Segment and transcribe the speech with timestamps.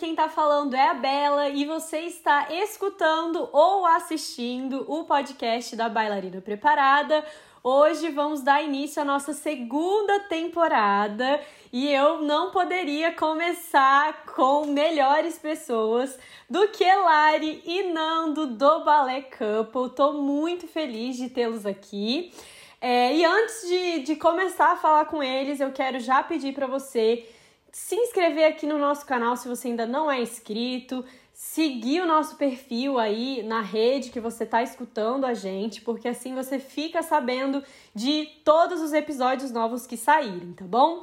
[0.00, 5.90] quem tá falando é a Bela e você está escutando ou assistindo o podcast da
[5.90, 7.22] Bailarina Preparada.
[7.62, 11.38] Hoje vamos dar início à nossa segunda temporada
[11.70, 19.28] e eu não poderia começar com melhores pessoas do que Lari e Nando do Ballet
[19.36, 19.94] Couple.
[19.94, 22.32] Tô muito feliz de tê-los aqui.
[22.80, 26.66] É, e antes de, de começar a falar com eles, eu quero já pedir para
[26.66, 27.28] você
[27.72, 32.36] se inscrever aqui no nosso canal se você ainda não é inscrito, seguir o nosso
[32.36, 37.64] perfil aí na rede que você está escutando a gente, porque assim você fica sabendo
[37.94, 41.02] de todos os episódios novos que saírem, tá bom?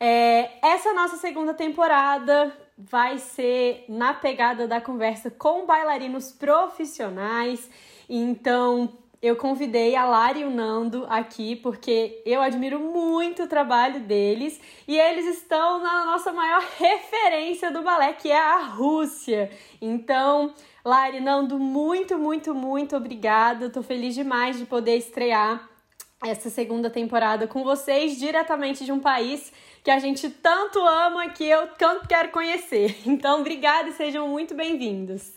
[0.00, 7.70] É, essa nossa segunda temporada vai ser na pegada da conversa com bailarinos profissionais,
[8.08, 8.92] então
[9.22, 14.60] eu convidei a Lari e o Nando aqui porque eu admiro muito o trabalho deles
[14.86, 19.50] e eles estão na nossa maior referência do balé, que é a Rússia.
[19.80, 23.70] Então, Lari, Nando, muito, muito, muito obrigada.
[23.70, 25.68] Tô feliz demais de poder estrear
[26.24, 31.44] essa segunda temporada com vocês diretamente de um país que a gente tanto ama que
[31.44, 32.96] eu tanto quero conhecer.
[33.06, 35.35] Então, obrigada e sejam muito bem-vindos.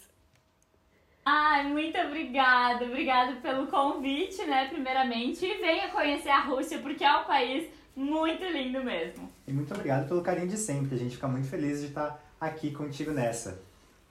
[1.31, 2.85] Ai, muito obrigada.
[2.85, 5.45] Obrigada pelo convite, né, primeiramente.
[5.45, 9.29] E venha conhecer a Rússia, porque é um país muito lindo mesmo.
[9.47, 10.95] E muito obrigado pelo carinho de sempre.
[10.95, 13.61] A gente fica muito feliz de estar aqui contigo nessa.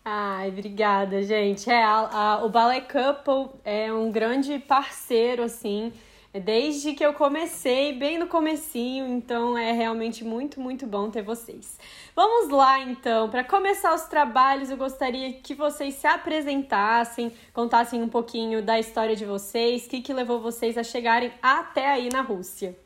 [0.04, 1.68] Ai, obrigada, gente.
[1.68, 5.92] É, a, a, o Ballet Couple é um grande parceiro, assim,
[6.32, 11.78] desde que eu comecei, bem no comecinho, então é realmente muito, muito bom ter vocês.
[12.14, 18.08] Vamos lá então, para começar os trabalhos, eu gostaria que vocês se apresentassem, contassem um
[18.08, 22.20] pouquinho da história de vocês, o que, que levou vocês a chegarem até aí na
[22.20, 22.76] Rússia.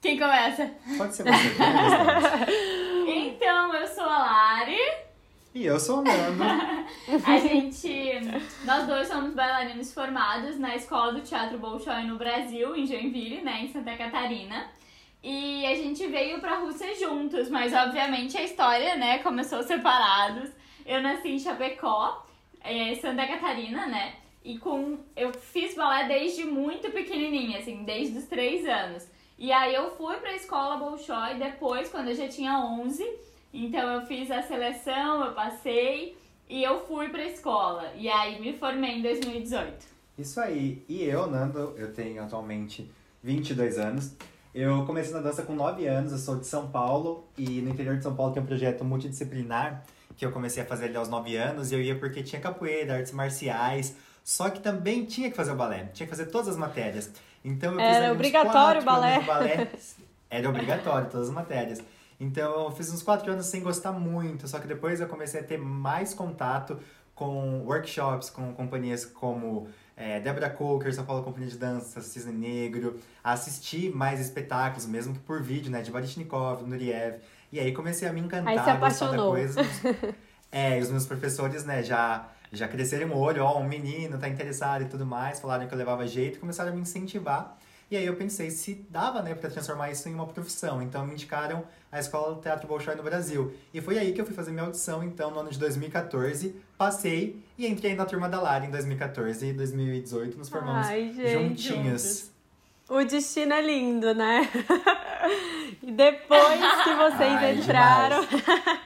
[0.00, 0.70] Quem começa?
[0.96, 1.32] Pode ser você.
[3.08, 5.05] então, eu sou a Lari.
[5.56, 6.44] E eu sou o Nando.
[7.24, 8.12] a gente.
[8.66, 13.62] Nós dois somos bailarinos formados na escola do Teatro Bolshoi no Brasil, em Joinville, né,
[13.62, 14.68] em Santa Catarina.
[15.22, 20.50] E a gente veio pra Rússia juntos, mas obviamente a história, né, começou separados.
[20.84, 22.26] Eu nasci em Chapecó,
[22.62, 24.12] é, Santa Catarina, né?
[24.44, 24.98] E com.
[25.16, 29.08] Eu fiz balé desde muito pequenininha, assim, desde os três anos.
[29.38, 33.02] E aí eu fui pra escola Bolshoi depois, quando eu já tinha 11.
[33.64, 36.16] Então eu fiz a seleção, eu passei
[36.48, 37.90] e eu fui pra escola.
[37.96, 39.86] E aí me formei em 2018.
[40.18, 40.84] Isso aí.
[40.88, 42.90] E eu, Nando, eu tenho atualmente
[43.22, 44.14] 22 anos.
[44.54, 47.96] Eu comecei na dança com 9 anos, eu sou de São Paulo e no interior
[47.96, 49.84] de São Paulo tem um projeto multidisciplinar
[50.16, 52.94] que eu comecei a fazer ali aos 9 anos e eu ia porque tinha capoeira,
[52.94, 53.94] artes marciais,
[54.24, 57.12] só que também tinha que fazer o balé, tinha que fazer todas as matérias.
[57.44, 59.20] Então eu Era obrigatório o balé.
[59.20, 59.68] balé.
[60.30, 61.82] Era obrigatório todas as matérias.
[62.18, 65.44] Então eu fiz uns 4 anos sem gostar muito, só que depois eu comecei a
[65.44, 66.78] ter mais contato
[67.14, 73.00] com workshops, com companhias como é, Débora Coker, São Paulo Companhia de Dança, Cisne Negro,
[73.24, 75.80] assistir mais espetáculos, mesmo que por vídeo, né?
[75.80, 77.20] De Baryshnikov, Nuriev.
[77.50, 79.30] E aí comecei a me encantar, aí se apaixonou.
[79.30, 79.60] coisa.
[80.52, 84.82] é, os meus professores, né, já, já cresceram o olho, ó, um menino tá interessado
[84.82, 87.56] e tudo mais, falaram que eu levava jeito e começaram a me incentivar.
[87.90, 90.82] E aí eu pensei se dava, né, para transformar isso em uma profissão.
[90.82, 93.54] Então me indicaram a Escola do Teatro Bolshoi no Brasil.
[93.72, 96.56] E foi aí que eu fui fazer minha audição, então, no ano de 2014.
[96.76, 101.30] Passei e entrei na turma da Lara em 2014 e 2018 nos formamos Ai, gente,
[101.30, 102.02] juntinhos.
[102.02, 102.36] Juntos.
[102.88, 104.48] O destino é lindo, né?
[105.82, 108.26] e depois que vocês Ai, entraram.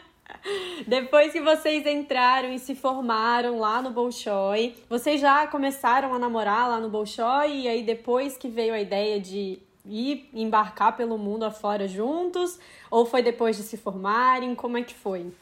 [0.87, 6.69] Depois que vocês entraram e se formaram lá no Bolshoi, vocês já começaram a namorar
[6.69, 11.45] lá no Bolshoi e aí depois que veio a ideia de ir embarcar pelo mundo
[11.45, 12.59] afora juntos?
[12.91, 14.55] Ou foi depois de se formarem?
[14.55, 15.33] Como é que foi?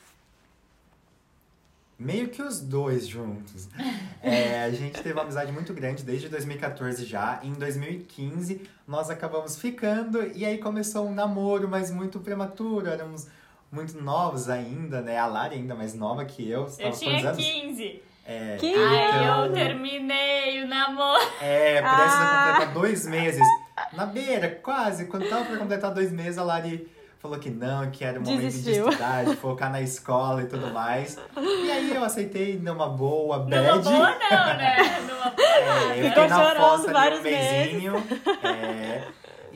[1.99, 3.69] Meio que os dois juntos.
[4.21, 7.39] É, a gente teve uma amizade muito grande desde 2014 já.
[7.41, 12.89] Em 2015, nós acabamos ficando e aí começou um namoro, mas muito prematuro.
[12.89, 13.29] Éramos
[13.71, 15.19] muito novos ainda, né?
[15.19, 16.65] A Lari ainda mais nova que eu.
[16.65, 18.03] Você eu tava tinha quantos 15.
[18.27, 18.75] É, Que Aí
[19.23, 21.23] então, eu terminei o namoro.
[21.41, 22.51] É, prestes Ah.
[22.53, 23.47] completar dois meses.
[23.95, 25.07] Na beira, quase.
[25.07, 28.41] Quando tava pra completar dois meses, a Lari falou que não, que era o momento
[28.43, 28.85] Desistiu.
[28.85, 31.19] de estudar, de focar na escola e tudo mais.
[31.37, 33.57] E aí eu aceitei numa boa, bad.
[33.67, 34.77] Numa boa não, né?
[35.09, 35.49] Numa boa
[35.95, 37.95] É, eu Ficou na chorando fossa ali vários um mesinho.
[38.43, 39.05] É,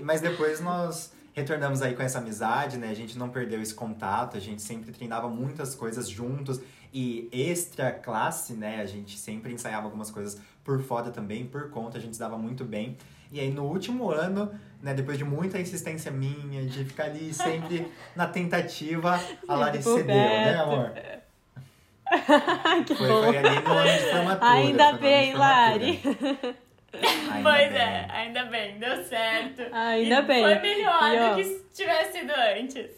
[0.03, 2.89] mas depois nós retornamos aí com essa amizade, né?
[2.91, 6.61] A gente não perdeu esse contato, a gente sempre treinava muitas coisas juntos
[6.93, 8.81] e extra classe, né?
[8.81, 12.37] A gente sempre ensaiava algumas coisas por fora também, por conta, a gente se dava
[12.37, 12.97] muito bem.
[13.33, 14.53] E aí no último ano,
[14.83, 19.19] né, depois de muita insistência minha, de ficar ali sempre na tentativa,
[19.49, 20.93] a Lari cedeu, né, amor?
[22.87, 23.23] que Foi, bom.
[23.25, 24.51] foi ali no ano de formatura.
[24.53, 25.35] Ainda bem.
[25.35, 26.03] Lari.
[26.93, 27.81] Ainda pois bem.
[27.81, 29.63] é, ainda bem, deu certo.
[29.73, 30.43] Ainda E bem.
[30.43, 32.91] Foi melhor E, ó, do que se tivesse sido antes.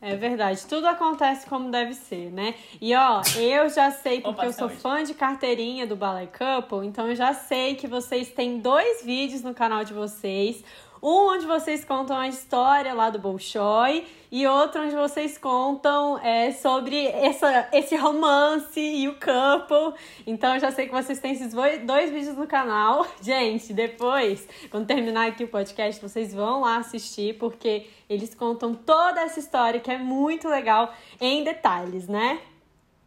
[0.00, 2.54] É verdade, tudo acontece como deve ser, né?
[2.80, 6.86] E ó, eu já sei, porque Opa, eu sou fã de carteirinha do Ballet Couple,
[6.86, 10.62] então eu já sei que vocês têm dois vídeos no canal de vocês.
[11.02, 16.50] Um onde vocês contam a história lá do Bolshoi e outro onde vocês contam é,
[16.52, 19.98] sobre essa, esse romance e o couple.
[20.26, 23.06] Então eu já sei que vocês têm esses dois vídeos no canal.
[23.22, 29.20] Gente, depois, quando terminar aqui o podcast, vocês vão lá assistir, porque eles contam toda
[29.20, 32.40] essa história que é muito legal em detalhes, né?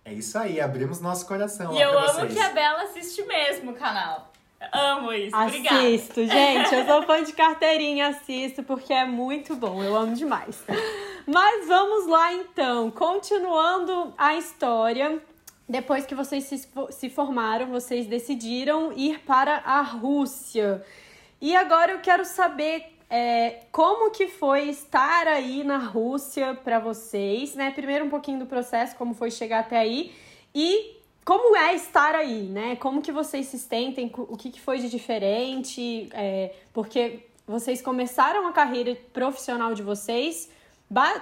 [0.06, 2.34] É isso aí, abrimos nosso coração E lá eu pra amo vocês.
[2.34, 4.29] que a Bela assiste mesmo o canal.
[4.72, 5.80] Amo isso, obrigada.
[5.80, 6.76] Assisto, gente.
[6.76, 9.82] Eu sou fã de carteirinha, assisto porque é muito bom.
[9.82, 10.64] Eu amo demais.
[11.26, 12.92] Mas vamos lá então.
[12.92, 15.22] Continuando a história.
[15.68, 20.84] Depois que vocês se, se formaram, vocês decidiram ir para a Rússia.
[21.40, 27.56] E agora eu quero saber é, como que foi estar aí na Rússia para vocês,
[27.56, 27.72] né?
[27.72, 30.12] Primeiro um pouquinho do processo, como foi chegar até aí
[30.54, 30.99] e
[31.30, 32.76] como é estar aí, né?
[32.78, 38.48] Como que vocês se sentem, o que, que foi de diferente, é, porque vocês começaram
[38.48, 40.50] a carreira profissional de vocês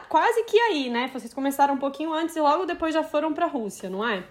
[0.07, 1.09] quase que aí, né?
[1.11, 4.23] Vocês começaram um pouquinho antes e logo depois já foram para a Rússia, não é?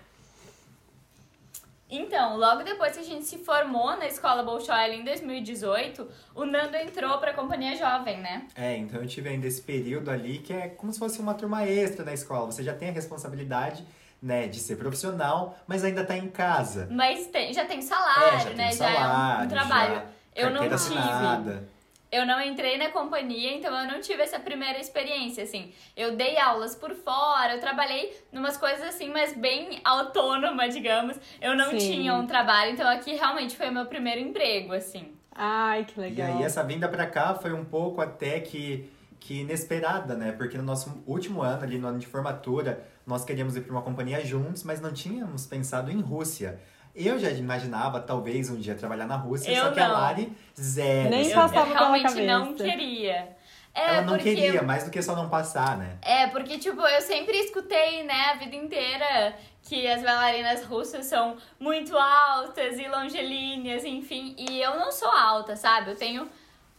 [1.91, 6.75] Então, logo depois que a gente se formou na escola Bolshoi em 2018, o Nando
[6.75, 8.49] entrou pra companhia jovem, né?
[8.57, 11.67] É, então eu tive ainda esse período ali que é como se fosse uma turma
[11.67, 12.47] extra da escola.
[12.47, 13.85] Você já tem a responsabilidade,
[14.23, 16.89] né, de ser profissional, mas ainda tá em casa.
[16.91, 18.69] Mas tem- já tem salário, é, já tem né?
[18.69, 19.95] um já é um- salário, trabalho.
[19.95, 20.03] já
[20.35, 20.75] Eu não tive.
[20.75, 21.69] assinada.
[22.11, 25.73] Eu não entrei na companhia, então eu não tive essa primeira experiência, assim.
[25.97, 31.17] Eu dei aulas por fora, eu trabalhei numas coisas assim, mas bem autônoma, digamos.
[31.41, 31.79] Eu não Sim.
[31.79, 35.13] tinha um trabalho, então aqui realmente foi o meu primeiro emprego, assim.
[35.33, 36.37] Ai, que E legal.
[36.39, 38.89] aí essa vinda pra cá foi um pouco até que,
[39.21, 40.33] que inesperada, né?
[40.33, 43.83] Porque no nosso último ano, ali no ano de formatura, nós queríamos ir para uma
[43.83, 46.61] companhia juntos, mas não tínhamos pensado em Rússia.
[46.95, 49.95] Eu já imaginava, talvez, um dia trabalhar na Rússia, Eu só que a não.
[49.95, 51.11] Lari, zero.
[51.11, 51.35] Nem assim.
[51.35, 52.65] Passava pela realmente não cabeça.
[52.65, 53.37] queria.
[53.75, 55.99] É, Ela não porque queria, mais do que só não passar, né?
[56.01, 61.37] É, porque, tipo, eu sempre escutei, né, a vida inteira que as bailarinas russas são
[61.61, 64.35] muito altas e longelíneas, enfim.
[64.39, 65.91] E eu não sou alta, sabe?
[65.91, 66.27] Eu tenho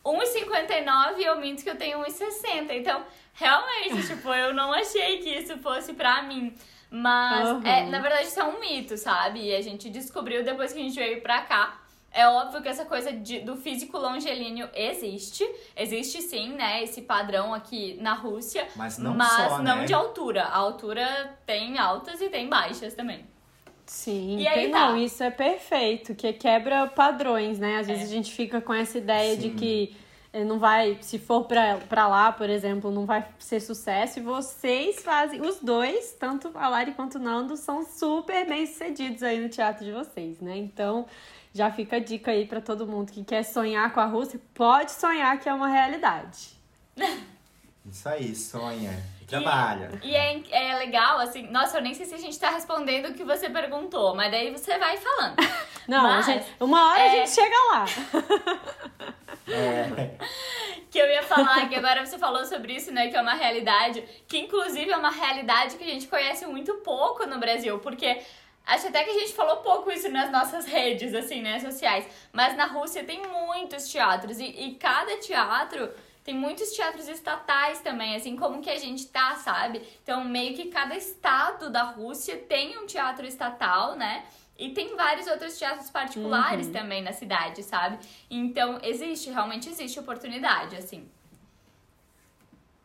[0.03, 2.71] 1,59 e eu minto que eu tenho 1,60.
[2.71, 3.03] Então,
[3.37, 6.53] realmente, tipo, eu não achei que isso fosse pra mim.
[6.89, 7.61] Mas, Aham.
[7.67, 9.41] é, na verdade, isso é um mito, sabe?
[9.45, 11.79] E a gente descobriu depois que a gente veio pra cá.
[12.11, 15.47] É óbvio que essa coisa de- do físico longelíneo existe.
[15.75, 16.81] Existe sim, né?
[16.81, 18.65] Esse padrão aqui na Rússia.
[18.75, 19.85] Mas não mas só, não né?
[19.85, 20.43] de altura.
[20.43, 23.25] A altura tem altas e tem baixas também.
[23.85, 24.89] Sim, E aí tá.
[24.89, 27.77] não, isso é perfeito, que quebra padrões, né?
[27.77, 28.05] Às vezes É.
[28.05, 29.55] a gente fica com essa ideia de Sim.
[29.55, 29.97] que eh,
[30.45, 34.19] não vai, se for pra lá, por exemplo, não vai ser sucesso.
[34.19, 39.23] E vocês fazem, os dois, tanto a Lari quanto o Nando, são super bem sucedidos
[39.23, 40.57] aí no teatro de vocês, né?
[40.57, 41.05] Então,
[41.53, 44.91] já fica a dica aí pra todo mundo que quer sonhar com a Rússia, pode
[44.91, 46.57] sonhar que é uma realidade.
[47.89, 48.91] Isso aí, sonha.
[49.27, 49.91] Trabalha.
[50.03, 53.13] E é, é legal, assim, nossa, eu nem sei se a gente tá respondendo o
[53.13, 55.35] que você perguntou, mas daí você vai falando.
[55.87, 57.85] Não, Mas, a gente, uma hora a é- gente chega lá.
[59.49, 60.11] É,
[60.91, 63.09] Que eu ia falar, que agora você falou sobre isso, né?
[63.09, 67.25] Que é uma realidade, que inclusive é uma realidade que a gente conhece muito pouco
[67.25, 68.21] no Brasil, porque
[68.65, 72.05] acho até que a gente falou pouco isso nas nossas redes, assim, né, sociais.
[72.31, 75.89] Mas na Rússia tem muitos teatros, e, e cada teatro
[76.27, 79.81] tem muitos teatros estatais também, assim como que a gente tá, sabe?
[80.03, 84.25] Então, meio que cada estado da Rússia tem um teatro estatal, né?
[84.59, 87.97] E tem vários outros teatros particulares também na cidade, sabe?
[88.29, 91.07] Então, existe, realmente existe oportunidade, assim.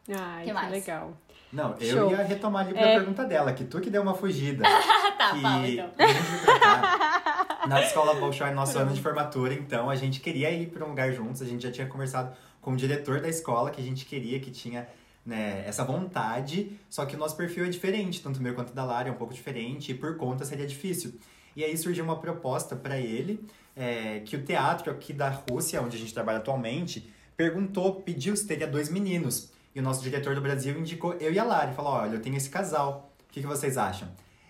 [0.09, 0.71] Ai, Que que mais?
[0.71, 1.13] legal.
[1.53, 2.11] Não, eu Show.
[2.13, 2.95] ia retomar ali pra É.
[2.95, 4.63] pergunta dela, que tu que deu uma fugida.
[5.19, 5.91] Tá, que fala então.
[5.99, 10.19] a gente veio pra cá, na escola Bolshoi, nosso ano de formatura, então a gente
[10.21, 13.29] queria ir para um lugar juntos, a gente já tinha conversado com o diretor da
[13.29, 14.89] escola, que a gente queria, que tinha
[15.27, 19.09] né, essa vontade, só que o nosso perfil é diferente, tanto meu quanto da Lara
[19.09, 21.13] é um pouco diferente, e por conta seria difícil.
[21.55, 23.45] E aí surgiu uma proposta para ele,
[23.77, 28.47] é, que o teatro aqui da Rússia, onde a gente trabalha atualmente, perguntou, pediu se
[28.47, 29.53] teria dois meninos.
[29.75, 31.75] E o nosso diretor do Brasil indicou eu e a Lari.
[31.75, 33.11] Falou: olha, eu tenho esse casal.
[33.29, 34.09] O que, que vocês acham?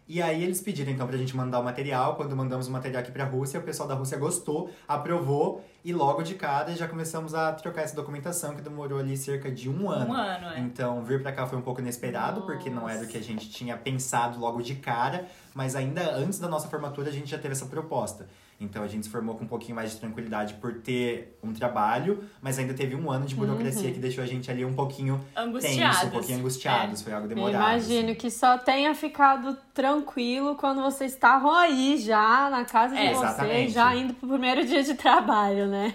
[0.09, 2.17] E aí eles pediram então pra gente mandar o material.
[2.17, 6.23] Quando mandamos o material aqui pra Rússia, o pessoal da Rússia gostou, aprovou e logo
[6.23, 10.11] de cara já começamos a trocar essa documentação que demorou ali cerca de um ano.
[10.11, 10.61] Um ano, é.
[10.61, 12.53] Então vir pra cá foi um pouco inesperado, Nossa.
[12.53, 16.39] porque não era o que a gente tinha pensado logo de cara, mas ainda antes
[16.39, 18.29] da nossa formatura a gente já teve essa proposta.
[18.65, 22.23] Então a gente se formou com um pouquinho mais de tranquilidade por ter um trabalho,
[22.41, 23.95] mas ainda teve um ano de burocracia Uhum.
[23.95, 25.97] que deixou a gente ali um pouquinho Angustiados.
[25.99, 27.03] tenso, um pouquinho angustiados.
[27.03, 27.55] Foi algo demorado.
[27.57, 28.15] Imagino assim.
[28.15, 33.23] que só tenha ficado tranquilo quando vocês estavam aí já na casa de É, vocês,
[33.31, 33.73] exatamente.
[33.73, 35.95] já indo pro primeiro dia de trabalho, né?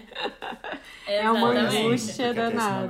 [1.07, 1.67] É uma Exatamente.
[1.67, 2.87] assim, angústia danada.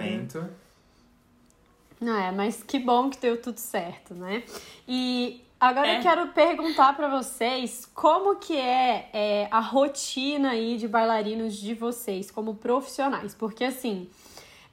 [2.00, 4.44] Não é, mas que bom que deu tudo certo, né?
[4.88, 5.98] E agora É.
[5.98, 11.74] eu quero perguntar pra vocês como que é, é, a rotina aí de bailarinos de
[11.74, 14.10] vocês como profissionais, porque assim,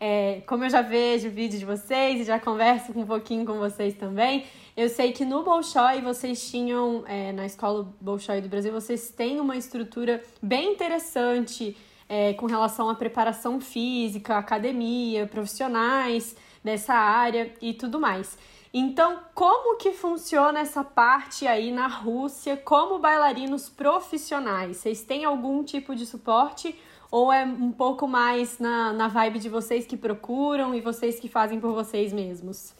[0.00, 3.94] é, como eu já vejo vídeo de vocês e já converso um pouquinho com vocês
[3.94, 4.44] também,
[4.76, 9.38] eu sei que no Bolshoi vocês tinham, é, na escola Bolshoi do Brasil, vocês têm
[9.40, 11.76] uma estrutura bem interessante
[12.08, 18.36] é, com relação à preparação física, academia, profissionais dessa área e tudo mais.
[18.76, 24.78] Então, como que funciona essa parte aí na Rússia como bailarinos profissionais?
[24.78, 26.76] Vocês têm algum tipo de suporte
[27.08, 31.28] ou é um pouco mais na, na vibe de vocês que procuram e vocês que
[31.28, 32.74] fazem por vocês mesmos?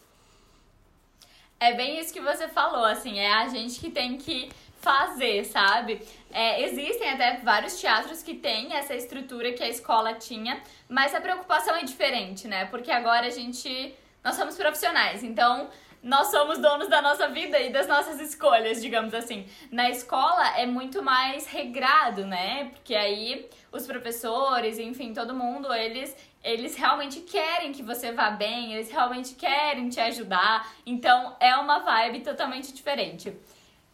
[1.61, 6.03] É bem isso que você falou, assim, é a gente que tem que fazer, sabe?
[6.33, 11.21] É, existem até vários teatros que têm essa estrutura que a escola tinha, mas a
[11.21, 12.65] preocupação é diferente, né?
[12.65, 13.95] Porque agora a gente.
[14.25, 15.69] Nós somos profissionais, então
[16.03, 19.47] nós somos donos da nossa vida e das nossas escolhas, digamos assim.
[19.71, 22.71] Na escola é muito mais regrado, né?
[22.73, 28.75] Porque aí os professores, enfim, todo mundo, eles eles realmente querem que você vá bem,
[28.75, 30.71] eles realmente querem te ajudar.
[30.85, 33.35] Então é uma vibe totalmente diferente.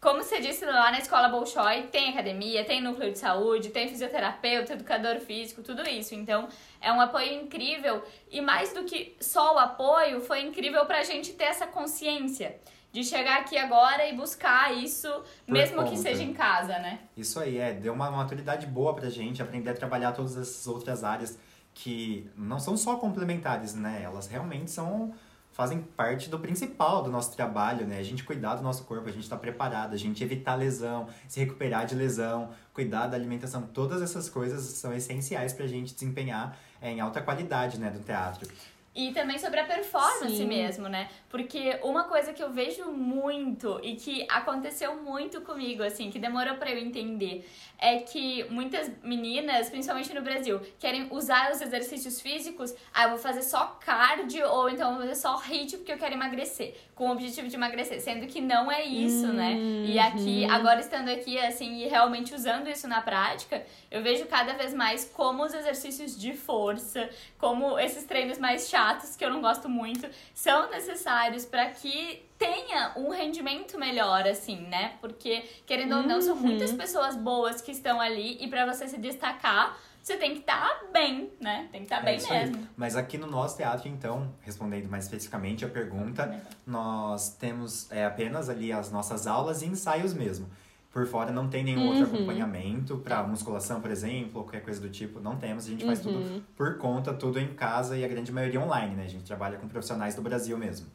[0.00, 4.72] Como você disse lá na escola Bolshoi, tem academia, tem núcleo de saúde, tem fisioterapeuta,
[4.72, 6.14] educador físico, tudo isso.
[6.14, 6.49] Então
[6.80, 8.02] é um apoio incrível.
[8.30, 12.56] E mais do que só o apoio, foi incrível pra gente ter essa consciência
[12.92, 15.08] de chegar aqui agora e buscar isso,
[15.46, 16.02] Por mesmo que conta.
[16.02, 17.00] seja em casa, né?
[17.16, 21.04] Isso aí, é, deu uma maturidade boa pra gente aprender a trabalhar todas essas outras
[21.04, 21.38] áreas
[21.72, 24.00] que não são só complementares, né?
[24.02, 25.14] Elas realmente são
[25.52, 27.99] fazem parte do principal do nosso trabalho, né?
[27.99, 31.38] A gente cuidar do nosso corpo, a gente estar preparado, a gente evitar lesão, se
[31.40, 37.00] recuperar de lesão, cuidar da alimentação, todas essas coisas são essenciais pra gente desempenhar em
[37.00, 38.49] alta qualidade, né, do teatro.
[38.92, 40.47] E também sobre a performance Sim.
[40.47, 41.09] mesmo, né?
[41.28, 46.56] Porque uma coisa que eu vejo muito e que aconteceu muito comigo, assim, que demorou
[46.56, 52.75] pra eu entender, é que muitas meninas, principalmente no Brasil, querem usar os exercícios físicos,
[52.92, 55.99] ah, eu vou fazer só cardio ou então eu vou fazer só HIIT porque eu
[55.99, 59.54] quero emagrecer, com o objetivo de emagrecer, sendo que não é isso, né?
[59.87, 64.52] E aqui, agora estando aqui, assim, e realmente usando isso na prática, eu vejo cada
[64.54, 68.79] vez mais como os exercícios de força, como esses treinos mais chatos,
[69.18, 74.94] que eu não gosto muito, são necessários para que tenha um rendimento melhor, assim, né?
[75.00, 76.40] Porque, querendo ou não, são Uhum.
[76.42, 80.80] muitas pessoas boas que estão ali e para você se destacar, você tem que estar
[80.90, 81.68] bem, né?
[81.70, 82.46] Tem que estar É bem isso aí.
[82.46, 82.66] mesmo.
[82.75, 88.49] Mas aqui no nosso teatro, então, respondendo mais especificamente a pergunta, nós temos é, apenas
[88.49, 90.49] ali as nossas aulas e ensaios mesmo.
[90.92, 92.14] Por fora não tem nenhum outro Uhum.
[92.16, 95.20] acompanhamento para musculação, por exemplo, ou qualquer coisa do tipo.
[95.20, 96.12] Não temos, a gente faz Uhum.
[96.14, 99.04] tudo por conta, tudo em casa e a grande maioria online, né?
[99.04, 100.87] A gente trabalha com profissionais do Brasil mesmo.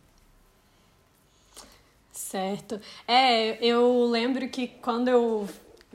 [2.12, 2.80] Certo.
[3.08, 5.48] É, eu lembro que quando eu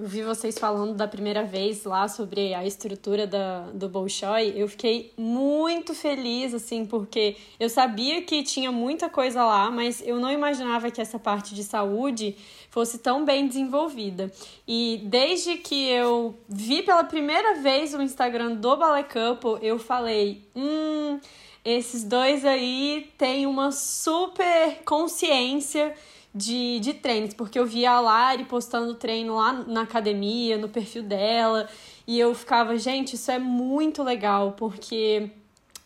[0.03, 5.13] vi vocês falando da primeira vez lá sobre a estrutura da, do Bolshoi, eu fiquei
[5.17, 10.91] muito feliz, assim, porque eu sabia que tinha muita coisa lá, mas eu não imaginava
[10.91, 12.37] que essa parte de saúde
[12.71, 14.33] fosse tão bem desenvolvida.
[14.67, 20.43] E desde que eu vi pela primeira vez o Instagram do Ballet Couple, eu falei,
[20.55, 21.19] hum,
[21.65, 25.95] esses dois aí têm uma super consciência
[26.35, 31.03] de, de treinos, porque eu via a Lari postando treino lá na academia, no perfil
[31.03, 31.69] dela,
[32.07, 35.31] e eu ficava, gente, isso é muito legal, porque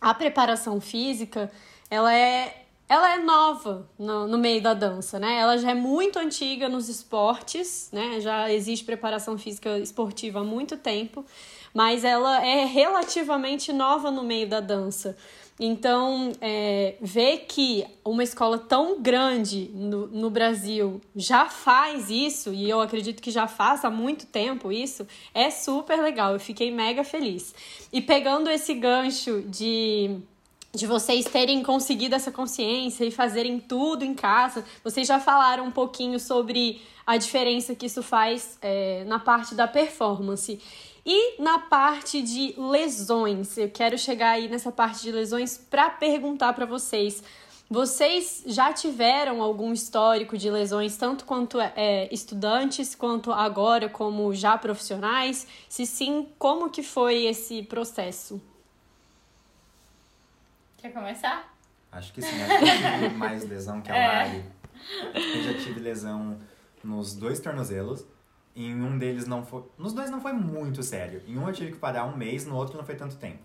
[0.01, 1.51] a preparação física,
[1.91, 5.39] ela é ela é nova no, no meio da dança, né?
[5.39, 8.21] Ela já é muito antiga nos esportes, né?
[8.21, 11.25] Já existe preparação física esportiva há muito tempo,
[11.73, 15.17] mas ela é relativamente nova no meio da dança.
[15.59, 22.69] Então, é, ver que uma escola tão grande no, no Brasil já faz isso, e
[22.69, 26.33] eu acredito que já faz há muito tempo isso, é super legal.
[26.33, 27.55] Eu fiquei mega feliz.
[27.93, 30.21] E pegando esse gancho de
[30.75, 34.65] de vocês terem conseguido essa consciência e fazerem tudo em casa.
[34.83, 39.69] Vocês já falaram um pouquinho sobre a diferença que isso faz é, na parte da
[39.69, 40.61] performance.
[41.07, 46.55] E na parte de lesões, eu quero chegar aí nessa parte de lesões para perguntar
[46.55, 47.23] para vocês.
[47.69, 54.57] Vocês já tiveram algum histórico de lesões, tanto quanto é, estudantes, quanto agora como já
[54.57, 55.47] profissionais?
[55.69, 58.41] Se sim, como que foi esse processo?
[60.79, 61.55] Quer começar?
[61.93, 64.07] Acho que sim, acho que eu tive mais lesão que a é.
[64.07, 64.45] Lari.
[65.15, 66.39] Eu já tive lesão
[66.83, 68.05] nos dois tornozelos
[68.55, 69.65] em um deles não foi.
[69.77, 71.23] Nos dois não foi muito sério.
[71.27, 73.39] Em um eu tive que parar um mês, no outro não foi tanto tempo.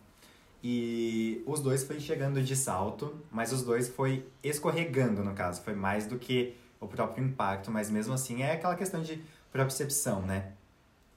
[0.64, 5.62] E os dois foi chegando de salto, mas os dois foi escorregando, no caso.
[5.62, 10.22] Foi mais do que o próprio impacto, mas mesmo assim é aquela questão de propriocepção,
[10.22, 10.52] né?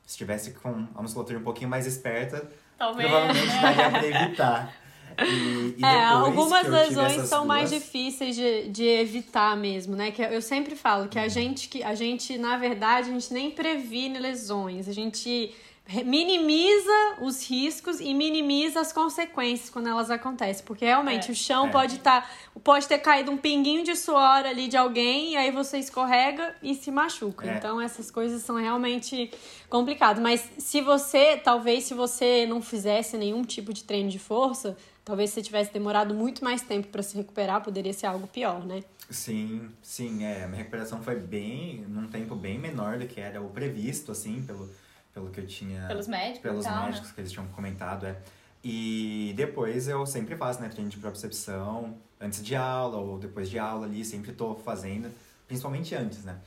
[0.07, 4.75] Se tivesse com a musculatura um pouquinho mais esperta, Talvez, provavelmente daria pra evitar.
[5.19, 7.47] E, e é, algumas lesões são duas...
[7.47, 10.11] mais difíceis de, de evitar mesmo, né?
[10.11, 13.51] Que eu sempre falo que a gente, que a gente, na verdade, a gente nem
[13.51, 15.55] previne lesões, a gente
[16.05, 20.65] minimiza os riscos e minimiza as consequências quando elas acontecem.
[20.65, 21.71] Porque realmente é, o chão é.
[21.71, 22.23] pode estar.
[22.23, 22.31] Tá,
[22.63, 26.75] pode ter caído um pinguinho de suor ali de alguém, e aí você escorrega e
[26.75, 27.51] se machuca.
[27.51, 27.57] É.
[27.57, 29.31] Então essas coisas são realmente
[29.69, 30.23] complicadas.
[30.23, 35.31] Mas se você, talvez, se você não fizesse nenhum tipo de treino de força, talvez
[35.31, 38.83] você tivesse demorado muito mais tempo para se recuperar, poderia ser algo pior, né?
[39.11, 40.45] Sim, sim, é.
[40.45, 44.43] A minha recuperação foi bem, num tempo bem menor do que era o previsto, assim,
[44.43, 44.69] pelo
[45.13, 45.87] pelo que eu tinha.
[45.87, 46.41] Pelos médicos?
[46.41, 47.15] Pelos tal, médicos né?
[47.15, 48.17] que eles tinham comentado, é.
[48.65, 53.59] E depois eu sempre faço, né, treino de propriocepção, antes de aula ou depois de
[53.59, 55.11] aula ali, sempre tô fazendo,
[55.47, 56.39] principalmente antes, né?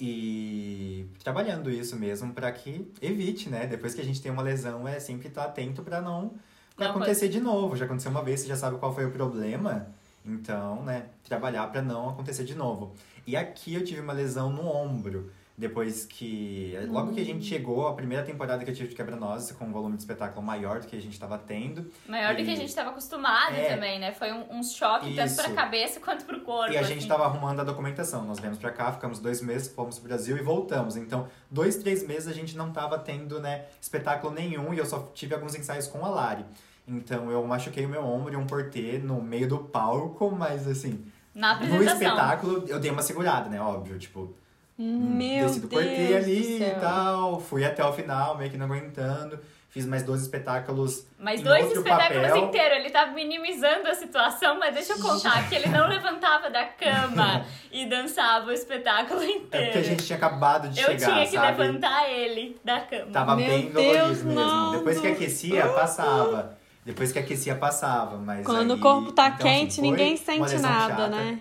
[0.00, 3.66] E trabalhando isso mesmo para que evite, né?
[3.66, 6.34] Depois que a gente tem uma lesão, é sempre estar tá atento para não,
[6.76, 7.38] pra não acontecer pode...
[7.38, 7.76] de novo.
[7.76, 9.86] Já aconteceu uma vez, você já sabe qual foi o problema.
[10.24, 12.94] Então, né, trabalhar para não acontecer de novo.
[13.26, 15.30] E aqui eu tive uma lesão no ombro.
[15.56, 16.76] Depois que.
[16.88, 17.48] Logo que a gente hum.
[17.48, 20.80] chegou, a primeira temporada que eu tive de Quebra-Nozes, com um volume de espetáculo maior
[20.80, 21.90] do que a gente estava tendo.
[22.08, 22.38] Maior e...
[22.38, 23.68] do que a gente estava acostumado é...
[23.68, 24.12] também, né?
[24.12, 25.16] Foi um, um choque Isso.
[25.16, 26.72] tanto pra cabeça quanto pro corpo.
[26.72, 26.94] E a assim.
[26.94, 28.24] gente estava arrumando a documentação.
[28.24, 30.96] Nós viemos pra cá, ficamos dois meses, fomos pro Brasil e voltamos.
[30.96, 35.10] Então, dois, três meses a gente não estava tendo, né, espetáculo nenhum e eu só
[35.14, 36.46] tive alguns ensaios com a Lari.
[36.86, 41.04] Então, eu machuquei o meu ombro e um portê no meio do palco, mas assim.
[41.34, 43.60] Na no espetáculo, eu dei uma segurada, né?
[43.60, 44.34] Óbvio, tipo
[44.78, 47.40] meu Desci do portê ali e tal.
[47.40, 49.38] Fui até o final, meio que não aguentando.
[49.68, 51.06] Fiz mais dois espetáculos.
[51.18, 52.44] Mais dois espetáculos papel.
[52.44, 52.78] inteiros.
[52.78, 57.46] Ele tá minimizando a situação, mas deixa eu contar que ele não levantava da cama
[57.72, 59.48] e dançava o espetáculo inteiro.
[59.50, 61.08] É porque a gente tinha acabado de eu chegar.
[61.08, 61.62] Eu tinha que sabe?
[61.62, 63.12] levantar ele da cama.
[63.12, 64.32] Tava Meu bem dolorido mesmo.
[64.32, 66.58] Não, Depois que aquecia, passava.
[66.84, 68.18] Depois que aquecia, passava.
[68.18, 71.08] Mas Quando aí, o corpo tá então, quente, assim, ninguém sente nada, chata.
[71.08, 71.40] né?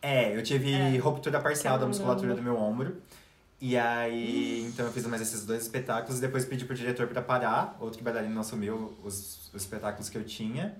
[0.00, 0.96] É, eu tive é.
[0.98, 1.80] ruptura parcial Caramba.
[1.80, 2.96] da musculatura do meu ombro.
[3.60, 7.22] E aí, então eu fiz mais esses dois espetáculos e depois pedi pro diretor para
[7.22, 7.76] parar.
[7.78, 10.74] Outro bailarino assumiu os, os espetáculos que eu tinha.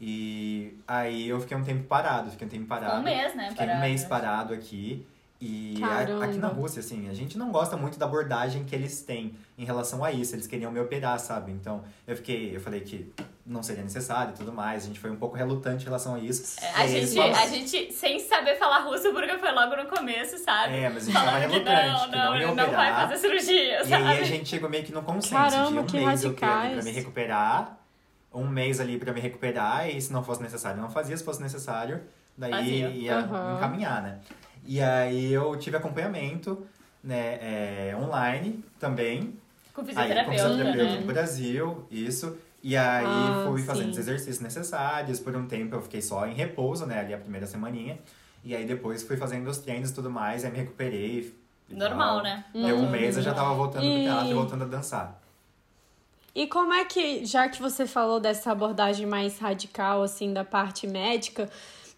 [0.00, 3.00] E aí eu fiquei um tempo parado, fiquei um tempo parado.
[3.00, 3.50] Um mês, né?
[3.50, 3.78] Fiquei parado.
[3.78, 5.04] um mês parado aqui.
[5.44, 9.02] E a, aqui na Rússia, assim, a gente não gosta muito da abordagem que eles
[9.02, 10.36] têm em relação a isso.
[10.36, 11.50] Eles queriam me operar, sabe?
[11.50, 13.12] Então, eu fiquei, eu falei que
[13.44, 14.84] não seria necessário e tudo mais.
[14.84, 16.60] A gente foi um pouco relutante em relação a isso.
[16.64, 20.76] É, a, gente, a gente, sem saber falar russo, porque foi logo no começo, sabe?
[20.76, 21.86] É, mas a gente tava relutante.
[21.88, 23.90] Não, não, não, ele não vai fazer cirurgia, sabe?
[23.90, 26.82] E aí a gente chegou meio que no consenso Caramba, de um mês eu pra
[26.84, 27.78] me recuperar.
[28.32, 31.16] Um mês ali pra me recuperar, e se não fosse necessário, não fazia.
[31.16, 32.00] Se fosse necessário,
[32.38, 32.88] daí Fazia.
[32.90, 33.56] ia uhum.
[33.56, 34.20] encaminhar, né?
[34.66, 36.66] E aí eu tive acompanhamento
[37.02, 37.38] né,
[37.90, 39.34] é, online também.
[39.74, 41.00] Com fisioterapeuta, aí, com fisioterapeuta né?
[41.00, 42.38] do Brasil, isso.
[42.62, 43.90] E aí ah, fui fazendo sim.
[43.90, 45.18] os exercícios necessários.
[45.18, 47.00] Por um tempo eu fiquei só em repouso, né?
[47.00, 47.98] Ali a primeira semaninha.
[48.44, 51.34] E aí depois fui fazendo os treinos e tudo mais, aí me recuperei.
[51.68, 52.22] Normal, tal.
[52.22, 52.44] né?
[52.52, 53.92] Deu um mês eu já tava voltando e...
[53.92, 55.20] pro teatro e voltando a dançar.
[56.34, 60.86] E como é que, já que você falou dessa abordagem mais radical, assim, da parte
[60.86, 61.48] médica,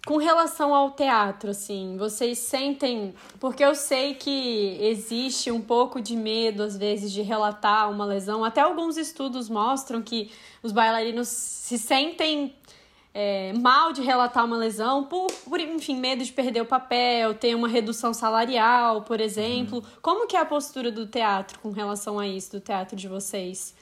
[0.04, 3.14] com relação ao teatro, assim, vocês sentem.
[3.40, 8.44] Porque eu sei que existe um pouco de medo, às vezes, de relatar uma lesão.
[8.44, 10.30] Até alguns estudos mostram que
[10.62, 12.54] os bailarinos se sentem
[13.14, 17.54] é, mal de relatar uma lesão por, por, enfim, medo de perder o papel, ter
[17.54, 19.78] uma redução salarial, por exemplo.
[19.78, 19.84] Uhum.
[20.02, 23.74] Como que é a postura do teatro com relação a isso, do teatro de vocês?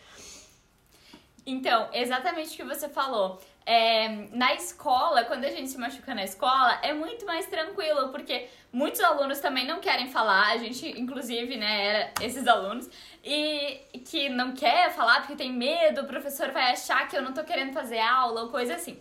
[1.45, 3.41] Então, exatamente o que você falou.
[3.65, 8.49] É, na escola, quando a gente se machuca na escola, é muito mais tranquilo, porque
[8.73, 12.89] muitos alunos também não querem falar, a gente, inclusive, né, era esses alunos,
[13.25, 17.33] e que não quer falar porque tem medo, o professor vai achar que eu não
[17.33, 19.01] tô querendo fazer aula ou coisa assim.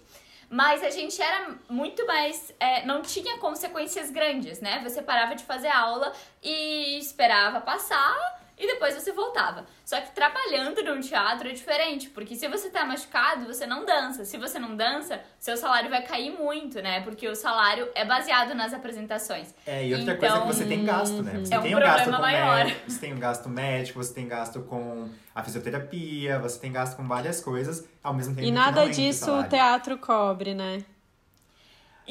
[0.49, 2.53] Mas a gente era muito mais.
[2.59, 4.81] É, não tinha consequências grandes, né?
[4.83, 6.11] Você parava de fazer aula
[6.43, 9.65] e esperava passar e depois você voltava.
[9.83, 14.23] Só que trabalhando num teatro é diferente, porque se você tá machucado, você não dança.
[14.23, 17.01] Se você não dança, seu salário vai cair muito, né?
[17.01, 19.51] Porque o salário é baseado nas apresentações.
[19.65, 21.39] É, e outra então, coisa é que você tem gasto, né?
[21.39, 22.65] Você é um tem um gasto com maior.
[22.65, 26.95] Médico, você tem um gasto médico, você tem gasto com a fisioterapia, você tem gasto
[26.95, 30.85] com várias coisas, ao mesmo tempo E nada disso o teatro cobre, né?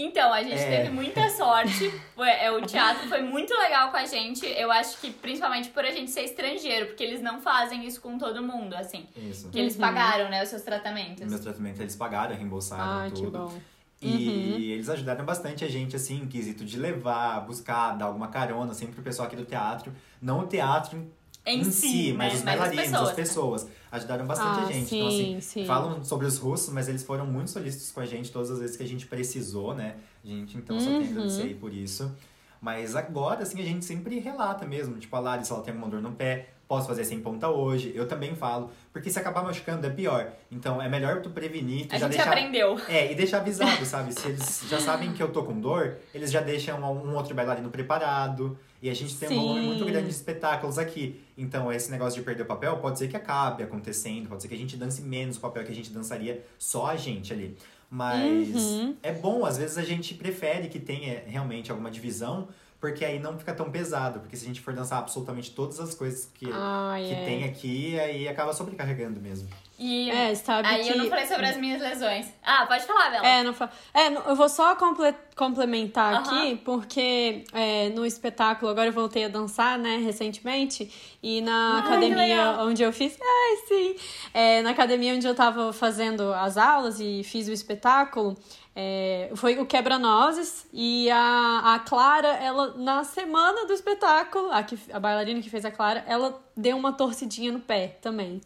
[0.04, 0.78] Então, a gente é.
[0.78, 1.90] teve muita sorte.
[2.20, 4.44] É, o teatro foi muito legal com a gente.
[4.46, 8.18] Eu acho que principalmente por a gente ser estrangeiro, porque eles não fazem isso com
[8.18, 9.06] todo mundo, assim.
[9.16, 9.48] Isso.
[9.48, 9.80] Que eles uhum.
[9.80, 11.26] pagaram, né, os seus tratamentos.
[11.26, 13.24] Meus tratamentos eles pagaram, reembolsaram ah, tudo.
[13.24, 13.60] Que bom.
[14.02, 14.56] E uhum.
[14.56, 18.94] eles ajudaram bastante a gente, assim, em quesito de levar, buscar, dar alguma carona, sempre
[18.94, 19.92] pro pessoal aqui do teatro.
[20.20, 21.10] Não o teatro
[21.46, 22.38] em, em si, si, mas né?
[22.38, 23.66] os bailarinos, as pessoas.
[23.90, 24.88] Ajudaram bastante ah, a gente.
[24.88, 25.66] Sim, então, assim, sim.
[25.66, 28.76] falam sobre os russos, mas eles foram muito solícitos com a gente todas as vezes
[28.76, 29.96] que a gente precisou, né?
[30.24, 32.14] Gente, então só tenho a agradecer aí por isso.
[32.60, 34.98] Mas agora, assim, a gente sempre relata mesmo.
[34.98, 37.90] Tipo, a Larissa, ela tem uma dor no pé, posso fazer sem ponta hoje.
[37.94, 38.70] Eu também falo.
[38.92, 40.30] Porque se acabar machucando é pior.
[40.52, 41.86] Então é melhor tu prevenir.
[41.86, 42.30] Tu a já gente deixar...
[42.30, 42.78] aprendeu.
[42.86, 44.12] É, e deixar avisado, sabe?
[44.12, 47.70] Se eles já sabem que eu tô com dor, eles já deixam um outro bailarino
[47.70, 48.58] preparado.
[48.82, 49.36] E a gente tem Sim.
[49.36, 51.20] um volume muito grande de espetáculos aqui.
[51.36, 54.54] Então, esse negócio de perder o papel pode ser que acabe acontecendo, pode ser que
[54.54, 57.56] a gente dance menos o papel que a gente dançaria só a gente ali.
[57.90, 58.96] Mas uhum.
[59.02, 62.48] é bom, às vezes a gente prefere que tenha realmente alguma divisão,
[62.80, 64.20] porque aí não fica tão pesado.
[64.20, 67.24] Porque se a gente for dançar absolutamente todas as coisas que, ah, que é.
[67.24, 69.48] tem aqui, aí acaba sobrecarregando mesmo.
[69.82, 70.90] E é, sabe aí que...
[70.90, 72.26] eu não falei sobre as minhas lesões.
[72.44, 73.26] Ah, pode falar, Bela.
[73.26, 73.70] É, não fa...
[73.94, 75.14] é eu vou só comple...
[75.34, 81.76] complementar aqui, porque é, no espetáculo, agora eu voltei a dançar, né, recentemente, e na
[81.76, 83.96] Ai, academia onde eu fiz, ai, sim,
[84.34, 88.36] é, na academia onde eu tava fazendo as aulas e fiz o espetáculo,
[88.76, 94.78] é, foi o Quebra-Nozes e a, a Clara, ela, na semana do espetáculo, a, que,
[94.92, 98.42] a bailarina que fez a Clara, ela deu uma torcidinha no pé também.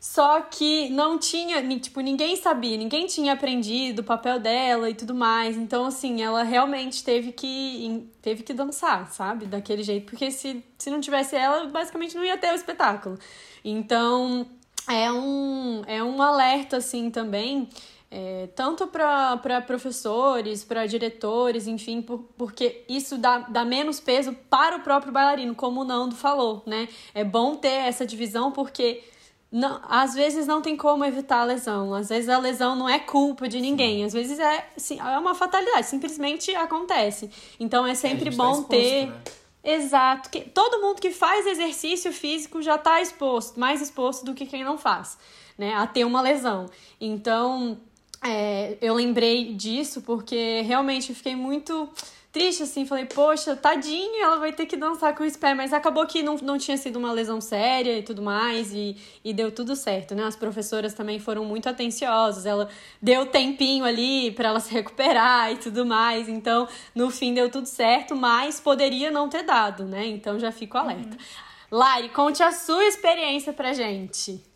[0.00, 5.14] Só que não tinha, tipo, ninguém sabia, ninguém tinha aprendido o papel dela e tudo
[5.14, 5.58] mais.
[5.58, 9.44] Então, assim, ela realmente teve que, teve que dançar, sabe?
[9.44, 10.08] Daquele jeito.
[10.08, 13.18] Porque se, se não tivesse ela, basicamente não ia ter o espetáculo.
[13.62, 14.46] Então,
[14.88, 17.68] é um, é um alerta, assim, também.
[18.10, 24.76] É, tanto para professores, para diretores, enfim, por, porque isso dá, dá menos peso para
[24.76, 26.88] o próprio bailarino, como o Nando falou, né?
[27.14, 29.04] É bom ter essa divisão porque
[29.52, 31.92] não, às vezes não tem como evitar a lesão.
[31.92, 34.04] Às vezes a lesão não é culpa de ninguém.
[34.04, 37.30] Às vezes é, sim, é uma fatalidade, simplesmente acontece.
[37.58, 39.06] Então é sempre é, bom tá exposto, ter.
[39.06, 39.22] Né?
[39.62, 40.30] Exato.
[40.30, 44.62] Que, todo mundo que faz exercício físico já está exposto, mais exposto do que quem
[44.62, 45.18] não faz,
[45.58, 45.74] né?
[45.74, 46.66] A ter uma lesão.
[47.00, 47.76] Então,
[48.22, 51.88] é, eu lembrei disso porque realmente fiquei muito
[52.32, 52.86] triste, assim.
[52.86, 55.56] Falei, poxa, tadinho, ela vai ter que dançar com o pés.
[55.56, 58.72] Mas acabou que não, não tinha sido uma lesão séria e tudo mais.
[58.72, 60.24] E, e deu tudo certo, né?
[60.24, 62.46] As professoras também foram muito atenciosas.
[62.46, 62.68] Ela
[63.00, 66.28] deu tempinho ali para ela se recuperar e tudo mais.
[66.28, 68.16] Então, no fim, deu tudo certo.
[68.16, 70.06] Mas poderia não ter dado, né?
[70.06, 71.16] Então, já fico alerta.
[71.16, 71.78] Uhum.
[71.78, 74.49] Lari, conte a sua experiência pra gente.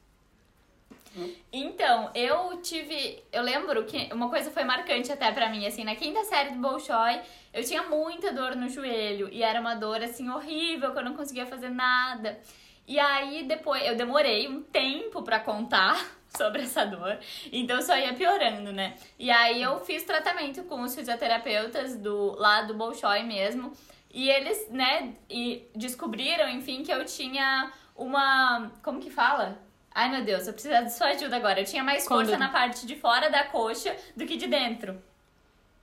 [1.53, 3.23] Então, eu tive.
[3.33, 6.59] Eu lembro que uma coisa foi marcante até para mim, assim, na quinta série do
[6.61, 7.21] Bolshoi,
[7.53, 9.29] eu tinha muita dor no joelho.
[9.31, 12.39] E era uma dor, assim, horrível, que eu não conseguia fazer nada.
[12.87, 15.97] E aí, depois, eu demorei um tempo para contar
[16.37, 17.19] sobre essa dor,
[17.53, 18.97] então só ia piorando, né?
[19.19, 23.73] E aí eu fiz tratamento com os fisioterapeutas do lá do Bolshoi mesmo,
[24.13, 29.59] e eles, né, e descobriram, enfim, que eu tinha uma, como que fala?
[29.95, 31.61] Ai, meu Deus, eu preciso de sua ajuda agora.
[31.61, 32.27] Eu tinha mais Quando...
[32.27, 35.01] força na parte de fora da coxa do que de dentro.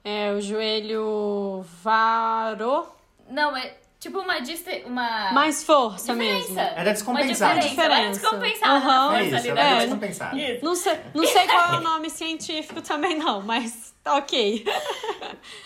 [0.04, 2.93] É, o joelho varou?
[3.30, 4.67] Não, é tipo uma dist...
[4.86, 6.54] uma mais força diferença.
[6.54, 6.60] mesmo.
[6.60, 7.54] Era descompensado.
[7.54, 8.02] Uma diferença.
[8.02, 9.13] Era descompensada uhum.
[9.13, 9.78] é isso, ali, né?
[9.78, 10.38] descompensado.
[10.38, 10.65] Isso.
[10.65, 14.65] Não sei, não sei qual é o nome científico também não, mas ok.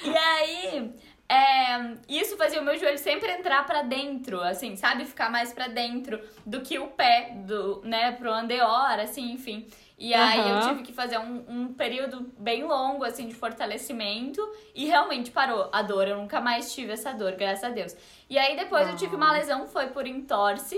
[0.04, 0.94] E aí,
[1.28, 5.06] é, isso fazia o meu joelho sempre entrar para dentro, assim, sabe?
[5.06, 9.68] Ficar mais para dentro do que o pé, do, né, pro andeor, assim, enfim.
[9.98, 10.60] E aí uhum.
[10.60, 14.42] eu tive que fazer um, um período bem longo, assim, de fortalecimento.
[14.76, 16.08] E realmente parou a dor.
[16.08, 17.96] Eu nunca mais tive essa dor, graças a Deus.
[18.30, 18.90] E aí depous uhum.
[18.90, 20.78] eu tive uma lesão, foi por entorse.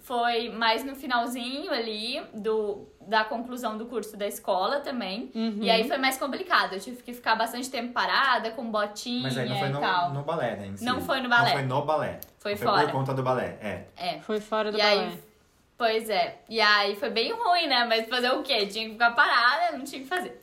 [0.00, 5.30] foi mais no finalzinho ali do, da conclusão do curso da escola também.
[5.34, 5.58] Uhum.
[5.62, 6.74] E aí foi mais complicado.
[6.74, 9.80] Eu tive que ficar bastante tempo parada, com botinha Mas aí não foi e no,
[9.80, 10.10] tal.
[10.12, 10.72] no balé, né?
[10.76, 10.84] si.
[10.84, 11.44] Não foi no balé.
[11.46, 12.20] Não foi no balé.
[12.38, 12.82] Foi Foi fora.
[12.84, 13.84] por conta do balé, é.
[13.96, 14.20] É.
[14.20, 14.92] Foi fora do E balé.
[15.06, 15.18] aí,
[15.78, 16.38] pois é.
[16.50, 17.84] E aí foi bem ruim, né?
[17.86, 18.66] Mas fazer o quê?
[18.66, 20.38] Tinha que ficar parada, não tinha que fazer.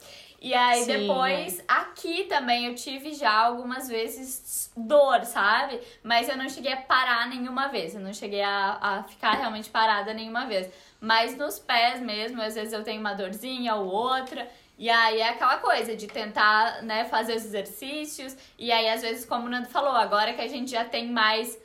[0.45, 5.81] E aí Sim, depois, aqui também eu tive já algumas vezes dor, sabe?
[6.03, 7.95] Mas eu não cheguei a parar nenhuma vez.
[7.95, 10.69] Eu não cheguei a, a ficar realmente parada nenhuma vez.
[11.01, 14.47] Mas nos pés mesmo, às vezes eu tenho uma dorzinha ou outra.
[14.77, 18.37] E aí é aquela coisa de tentar, né, fazer os exercícios.
[18.55, 21.57] E aí, às vezes, como o Nando falou, agora que a gente já tem mais,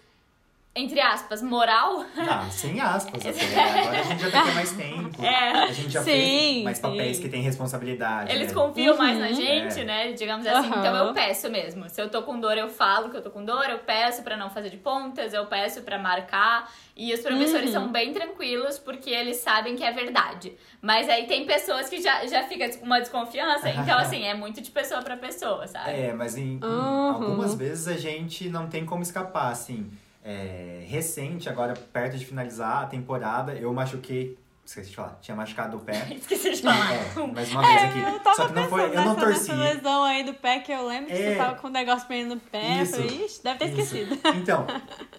[0.72, 3.40] entre aspas, moral, Ah, sem aspas até.
[3.80, 5.24] Agora a gente já tem mais tempo.
[5.24, 5.50] É.
[5.64, 6.82] A gente já Sim, fez mais sim.
[6.82, 8.32] papéis que tem responsabilidade.
[8.32, 8.54] Eles né?
[8.54, 9.34] confiam mais na Uhum.
[9.34, 9.84] gente, É.
[9.84, 10.12] né?
[10.12, 10.68] Digamos assim.
[10.68, 10.78] Aham.
[10.78, 11.88] Então eu peço mesmo.
[11.88, 14.36] Se eu tô com dor, eu falo que eu tô com dor, eu peço pra
[14.36, 16.70] não fazer de pontas, eu peço pra marcar.
[16.96, 17.72] E os professores Uhum.
[17.72, 20.52] são bem tranquilos porque eles sabem que é verdade.
[20.80, 23.68] Mas aí tem pessoas que já, já fica com uma desconfiança.
[23.70, 25.90] Então, assim, é muito de pessoa pra pessoa, sabe?
[25.90, 27.12] É, mas em, em Uhum.
[27.12, 29.90] algumas vezes a gente não tem como escapar, assim.
[30.22, 34.38] É, recente, agora perto de finalizar a temporada, eu machuquei.
[34.64, 36.06] Esqueci de falar, tinha machucado o pé.
[36.14, 36.92] Esqueci de falar.
[36.94, 38.36] É, mais uma vez aqui.
[38.36, 39.50] Só que não foi, eu não torci.
[39.50, 41.32] nessa lesão aí do pé que eu lembro que É.
[41.32, 42.82] você tava com um negócio ir no pé.
[42.82, 42.92] Isso.
[42.92, 43.80] Falei, Ixi, deve ter Isso.
[43.96, 44.18] esquecido.
[44.36, 44.66] Então,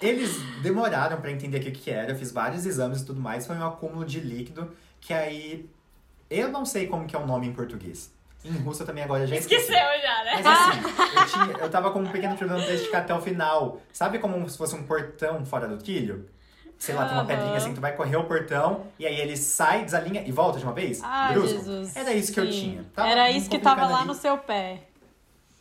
[0.02, 2.12] eles demoraram pra entender o que, que era.
[2.12, 3.46] Eu fiz vários exames e tudo mais.
[3.46, 5.70] Foi um acúmulo de líquido que aí.
[6.30, 8.14] Eu não sei como que é o nome em português.
[8.44, 9.72] Em russo também agora já esqueci.
[9.72, 10.32] Esqueceu já, né?
[10.34, 10.72] Mas assim,
[11.16, 13.80] eu, tinha, eu tava com um pequeno problema de esticar até o final.
[13.94, 16.28] Sabe como se fosse um portão fora do quilho?
[16.80, 17.28] Sei lá, tem uma Aham.
[17.28, 20.66] pedrinha assim, tu vai correr o portão e aí ele sai, desalinha e volta de
[20.66, 21.00] uma vez?
[21.04, 21.60] Ai, brusco.
[21.60, 21.96] Jesus.
[21.96, 22.52] Era isso que eu Sim.
[22.52, 22.86] tinha.
[22.96, 24.08] Tava Era me isso que tava complicando lá ali.
[24.08, 24.80] no seu pé.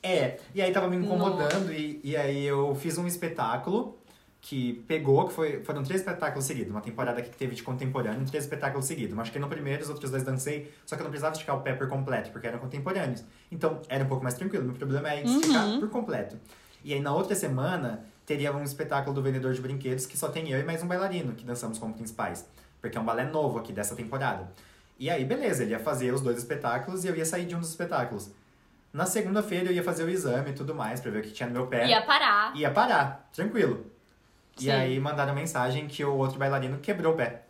[0.02, 3.98] É, e aí tava me incomodando e, e aí eu fiz um espetáculo
[4.40, 8.44] que pegou, que foi, foram três espetáculos seguidos, uma temporada que teve de contemporâneo, três
[8.44, 9.14] espetáculos seguidos.
[9.14, 11.60] Mas que no primeiro, os outros dois dancei, só que eu não precisava esticar o
[11.60, 13.22] pé por completo, porque eram contemporâneos.
[13.52, 14.64] Então, era um pouco mais tranquilo.
[14.64, 15.80] Meu problema é esticar Uhum.
[15.80, 16.38] por completo.
[16.82, 20.48] E aí, na outra semana, teria um espetáculo do vendedor de brinquedos, que só tem
[20.50, 22.48] eu e mais um bailarino, que dançamos como principais.
[22.80, 24.50] Porque é um balé novo aqui dessa temporada.
[24.98, 27.60] E aí, beleza, ele ia fazer os dois espetáculos e eu ia sair de um
[27.60, 28.30] dos espetáculos.
[28.92, 31.46] Na segunda-feira eu ia fazer o exame e tudo mais, pra ver o que tinha
[31.46, 31.86] no meu pé.
[31.86, 32.56] Ia parar.
[32.56, 33.86] Ia parar, tranquilo.
[34.60, 34.70] E Sim.
[34.70, 37.42] aí mandaram mensagem que o outro bailarino quebrou o pé.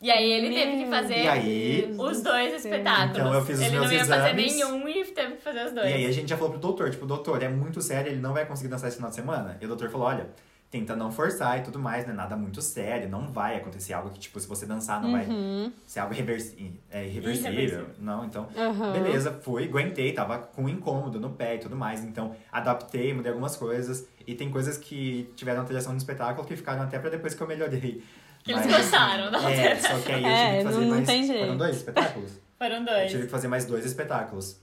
[0.00, 3.18] E aí ele teve que fazer E aí- os dois espetáculos.
[3.18, 4.52] Então eu fiz os ele meus não ia fazer exames.
[4.54, 5.88] nenhum e teve que fazer os dois.
[5.90, 8.34] E aí a gente já falou pro doutor, tipo, doutor, é muito sério, ele não
[8.34, 9.56] vai conseguir dançar esse final de semana?
[9.60, 10.26] E o doutor falou, olha,
[10.70, 14.10] tenta não forçar e tudo mais, não é nada muito sério, não vai acontecer algo
[14.10, 15.72] que, tipo, se você dançar não vai Uhum.
[15.86, 17.52] ser algo reversi é, irreversível.
[17.52, 17.86] Irreversível.
[18.00, 18.92] Não, então, Aham.
[18.92, 23.56] beleza, fui, aguentei, tava com incômodo no pé e tudo mais, então adaptei, mudei algumas
[23.56, 24.06] coisas.
[24.26, 27.46] E tem coisas que tiveram alteração no espetáculo que ficaram até pra depois que eu
[27.46, 28.02] melhorei.
[28.42, 30.94] Que eles gostaram da É, só que aí eu É, tive que fazer não- não
[30.96, 31.06] mais.
[31.06, 31.40] tem jeito.
[31.40, 32.32] Foram dois espetáculos?
[32.58, 33.10] Foram Eu dois.
[33.10, 34.56] tive que fazer mais dois espetáculos.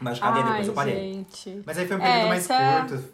[0.00, 0.42] Mas cadê?
[0.42, 1.14] Depois eu parei.
[1.14, 1.62] gente.
[1.64, 3.04] Mas aí foi um É, período mais essa é- curto.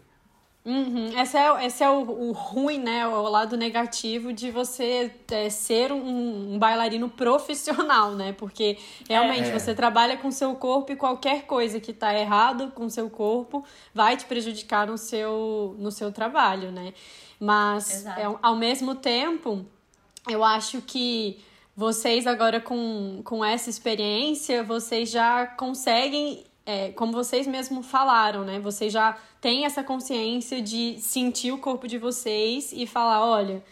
[0.64, 1.20] Uhum.
[1.20, 3.05] Esse é, esse é o, o ruim, né?
[3.07, 8.33] O lado negativo de você é, ser um, um bailarino profissional, né?
[8.33, 9.59] Porque realmente É.
[9.59, 14.16] você trabalha com seu corpo e qualquer coisa que tá errado com seu corpo vai
[14.16, 16.94] te prejudicar no seu, no seu trabalho, né?
[17.40, 19.66] Mas é, ao mesmo tempo,
[20.31, 21.42] eu acho que
[21.75, 28.61] vocês agora com, com essa experiência, vocês já conseguem, é, como vocês mesmos falaram, né?
[28.61, 33.62] Vocês já têm essa consciência de sentir o corpo de vocês e falar, olha,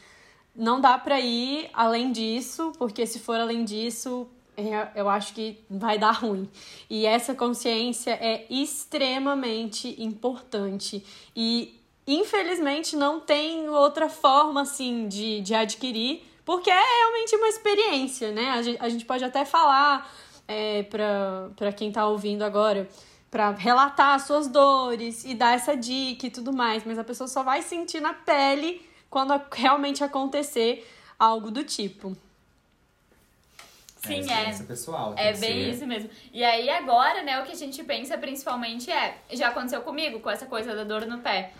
[0.54, 5.58] não dá pra ir além disso, porque se for além disso, é, eu acho que
[5.70, 6.48] vai dar ruim.
[6.88, 11.04] E essa consciência é extremamente importante.
[11.34, 18.32] E infelizmente não tem outra forma assim de, de adquirir, porque é realmente uma experiência,
[18.32, 18.50] né?
[18.50, 20.10] A gente, a gente pode até falar
[20.50, 22.88] é, para quem tá ouvindo agora,
[23.30, 27.28] para relatar as suas dores e dar essa dica e tudo mais, mas a pessoa
[27.28, 30.84] só vai sentir na pele quando realmente acontecer
[31.16, 32.16] algo do tipo.
[33.98, 34.20] Sim, é.
[34.20, 35.14] experiência pessoal.
[35.16, 36.10] É bem ser- isso mesmo.
[36.32, 40.30] E aí agora, né, o que a gente pensa principalmente é, já aconteceu comigo com
[40.30, 41.52] essa coisa da dor no pé.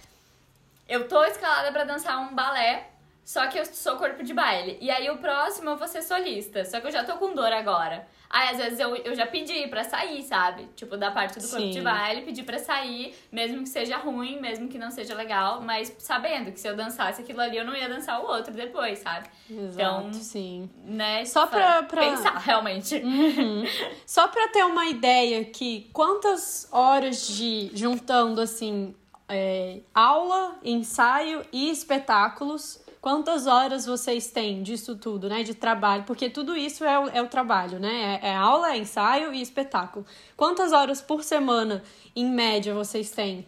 [0.88, 2.89] Eu tô escalada pra dançar um balé,
[3.31, 4.77] só que eu sou corpo de baile.
[4.81, 7.53] E aí o próximo eu vou ser solista, só que eu já tô com dor
[7.53, 8.05] agora.
[8.29, 10.69] Aí às vezes eu, eu já pedi pra sair, sabe?
[10.75, 11.71] Tipo, da parte do corpo Sim.
[11.71, 15.95] de baile, pedi pra sair, mesmo que seja ruim, mesmo que não seja legal, mas
[16.01, 19.29] sabendo que se eu dançasse aquilo ali, eu não ia dançar o outro depois, sabe?
[19.49, 20.69] Exato, Então, sim.
[20.85, 21.25] Né?
[21.25, 22.97] Só pra- pra- Pensar, realmente.
[22.97, 23.62] Uhum.
[24.05, 28.93] Só pra ter uma ideia que quantas horas de juntando assim
[29.29, 35.43] é, aula, ensaio e espetáculos quantas horas vocês têm disso tudo, né?
[35.43, 38.21] De trabalho, porque tudo isso é o, é o trabalho, né?
[38.23, 40.05] É, é aula, é ensaio e espetáculo.
[40.37, 41.83] Quantas horas por semana,
[42.15, 43.47] em média, vocês têm?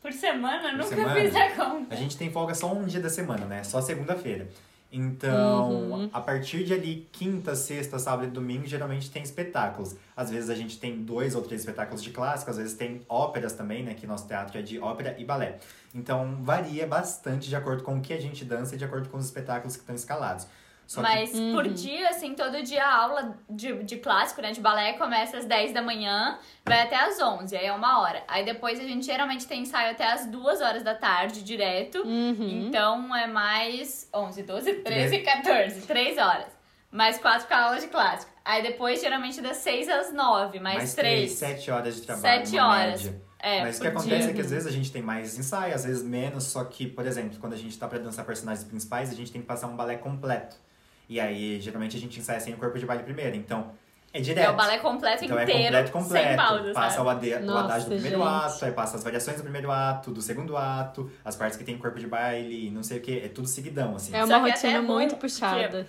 [0.00, 0.68] Por semana?
[0.68, 1.14] Por Nunca semana?
[1.20, 1.94] fiz a conta.
[1.94, 3.64] A gente tem folga só um dia da semana, né?
[3.64, 4.46] Só segunda-feira.
[4.96, 6.08] Então, Uhum.
[6.12, 9.96] a partir de ali, quinta, sexta, sábado e domingo, geralmente tem espetáculos.
[10.16, 13.52] Às vezes a gente tem dois ou três espetáculos de clássico, às vezes tem óperas
[13.54, 13.94] também, né?
[13.94, 15.58] Que nosso teatro é de ópera e balé.
[15.92, 19.16] Então, varia bastante de acordo com o que a gente dança e de acordo com
[19.18, 20.46] os espetáculos que estão escalados.
[20.86, 24.60] Só que- Mas por dia, assim, todo dia a aula de, de clássico, né, de
[24.60, 28.22] balé, começa às 10 da manhã, vai até às 11, aí é uma hora.
[28.28, 31.98] Aí depois a gente geralmente tem ensaio até às 2 horas da tarde, direto.
[32.02, 32.66] Uhum.
[32.68, 36.46] Então é mais 11, 12, 13, 14, 3 horas.
[36.90, 38.30] Mais 4 com a aula de clássico.
[38.44, 41.14] Aí depois, geralmente, das 6 às 9, mais, mais 3.
[41.16, 42.22] três, sete horas de trabalho.
[42.46, 43.02] Sete uma horas.
[43.02, 43.22] média.
[43.40, 44.30] É, Mas o que acontece dia.
[44.30, 47.04] é que às vezes a gente tem mais ensaio, às vezes menos, só que, por
[47.06, 49.76] exemplo, quando a gente tá pra dançar personagens principais, a gente tem que passar um
[49.76, 50.56] balé completo.
[51.08, 53.36] E aí, geralmente, a gente ensaia sem o corpo de baile primeiro.
[53.36, 53.72] Então,
[54.12, 54.46] é direto.
[54.46, 56.26] É o balé completo então inteiro, é completo, completo.
[56.28, 57.06] sem pausa, passa sabe?
[57.06, 58.28] o, ade- o adágio do primeiro gente.
[58.28, 61.76] ato, aí passa as variações do primeiro ato, do segundo ato, as partes que tem
[61.76, 63.18] corpo de baile, não sei o que.
[63.20, 64.14] É tudo seguidão, assim.
[64.14, 65.86] É Só uma que rotina até é muito que- puxada.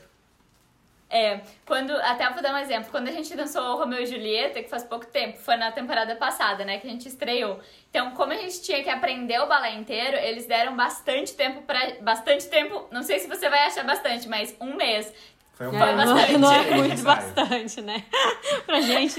[1.15, 4.67] É, quando, até vou dar um exemplo, quando a gente dançou Romeu e Julieta, que
[4.69, 7.58] faz pouco tempo, foi na temporada passada, né, que a gente estreou.
[7.89, 11.80] Então, como a gente tinha que aprender o balé inteiro, eles deram bastante tempo pra,
[12.01, 15.13] bastante tempo, não sei se você vai achar bastante, mas um mês.
[15.54, 16.38] Foi É, um não, bastante.
[16.38, 18.04] não é de muito bastante, né?
[18.65, 19.17] pra gente,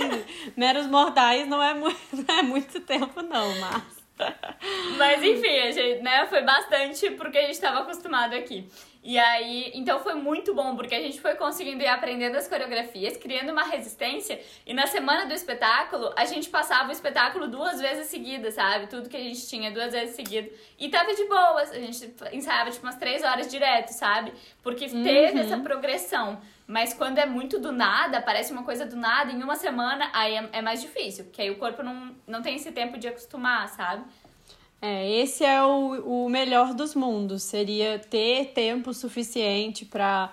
[0.54, 3.96] meros mortais, não é, muito, não é muito tempo, não, mas.
[4.98, 8.68] Mas enfim, a gente, né, foi bastante porque a gente estava acostumado aqui.
[9.06, 13.16] E aí, então foi muito bom, porque a gente foi conseguindo ir aprendendo as coreografias,
[13.16, 18.08] criando uma resistência, e na semana do espetáculo, a gente passava o espetáculo duas vezes
[18.08, 18.88] seguidas, sabe?
[18.88, 20.50] Tudo que a gente tinha duas vezes seguidas.
[20.76, 24.32] E tava de boas, a gente ensaiava tipo umas três horas direto, sabe?
[24.60, 26.40] Porque teve essa progressão.
[26.66, 30.34] Mas quando é muito do nada, parece uma coisa do nada, em uma semana, aí
[30.34, 33.68] é, é mais difícil, porque aí o corpo não, não tem esse tempo de acostumar,
[33.68, 34.04] sabe?
[34.80, 37.42] É, esse é o, o melhor dos mundos.
[37.42, 40.30] Seria ter tempo suficiente para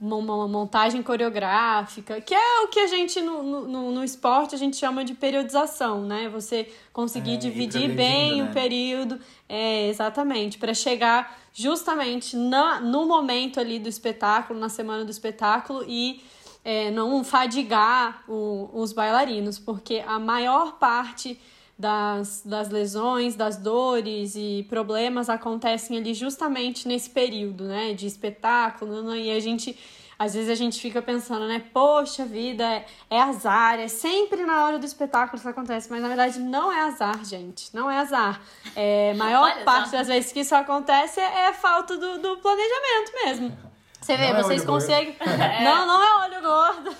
[0.00, 4.76] uma montagem coreográfica, que é o que a gente no, no, no esporte a gente
[4.76, 6.28] chama de periodização, né?
[6.28, 8.50] Você conseguir É, ir dividir bem né?
[8.50, 15.04] o período, é, exatamente, para chegar justamente na, no momento ali do espetáculo, na semana
[15.04, 16.22] do espetáculo e
[16.64, 21.38] é, não fadigar o- os bailarinos, porque a maior parte
[21.78, 29.02] das, das lesões, das dores e problemas acontecem ali justamente nesse período, né, de espetáculo,
[29.02, 29.76] né, e a gente,
[30.16, 34.64] às vezes a gente fica pensando, né, poxa vida, é, é azar, é sempre na
[34.64, 38.40] hora do espetáculo isso acontece, mas na verdade não é azar, gente, não é azar.
[38.76, 43.12] É, maior Olha parte das vezes que isso acontece é, é falta do, do planejamento
[43.24, 43.73] mesmo.
[44.04, 44.80] Você vê, Não é vocês gordo.
[44.82, 45.16] conseguem.
[45.64, 46.96] Não, não é olho gordo.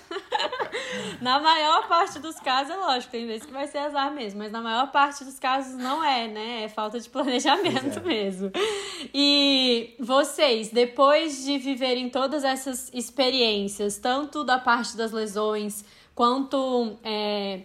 [1.21, 4.51] na maior parte dos casos, é lógico, tem vezes que vai ser azar mesmo, mas
[4.51, 6.63] na maior parte dos casos não é, né?
[6.65, 8.03] É falta de planejamento é.
[8.03, 8.51] mesmo.
[9.13, 17.61] E vocês, depois de viverem todas essas experiências, tanto da parte das lesões, quanto é,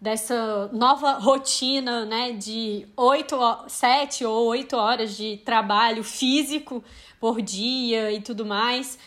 [0.00, 6.84] dessa nova rotina, né, de oito, ho- sete ou oito horas de trabalho físico
[7.22, 8.98] por dia e tudo mais,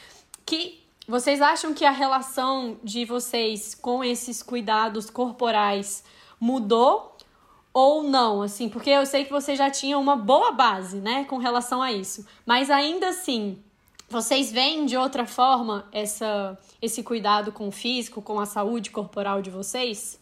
[0.45, 6.01] que vocês acham que a relação de vocês com esses cuidados corporais
[6.39, 7.17] mudou
[7.73, 11.35] ou não, assim, porque eu sei que você já tinha uma boa base, né, com
[11.35, 13.61] relação a isso, mas ainda assim,
[14.07, 19.41] vocês veem de outra forma essa, esse cuidado com o físico, com a saúde corporal
[19.41, 20.17] de vocês?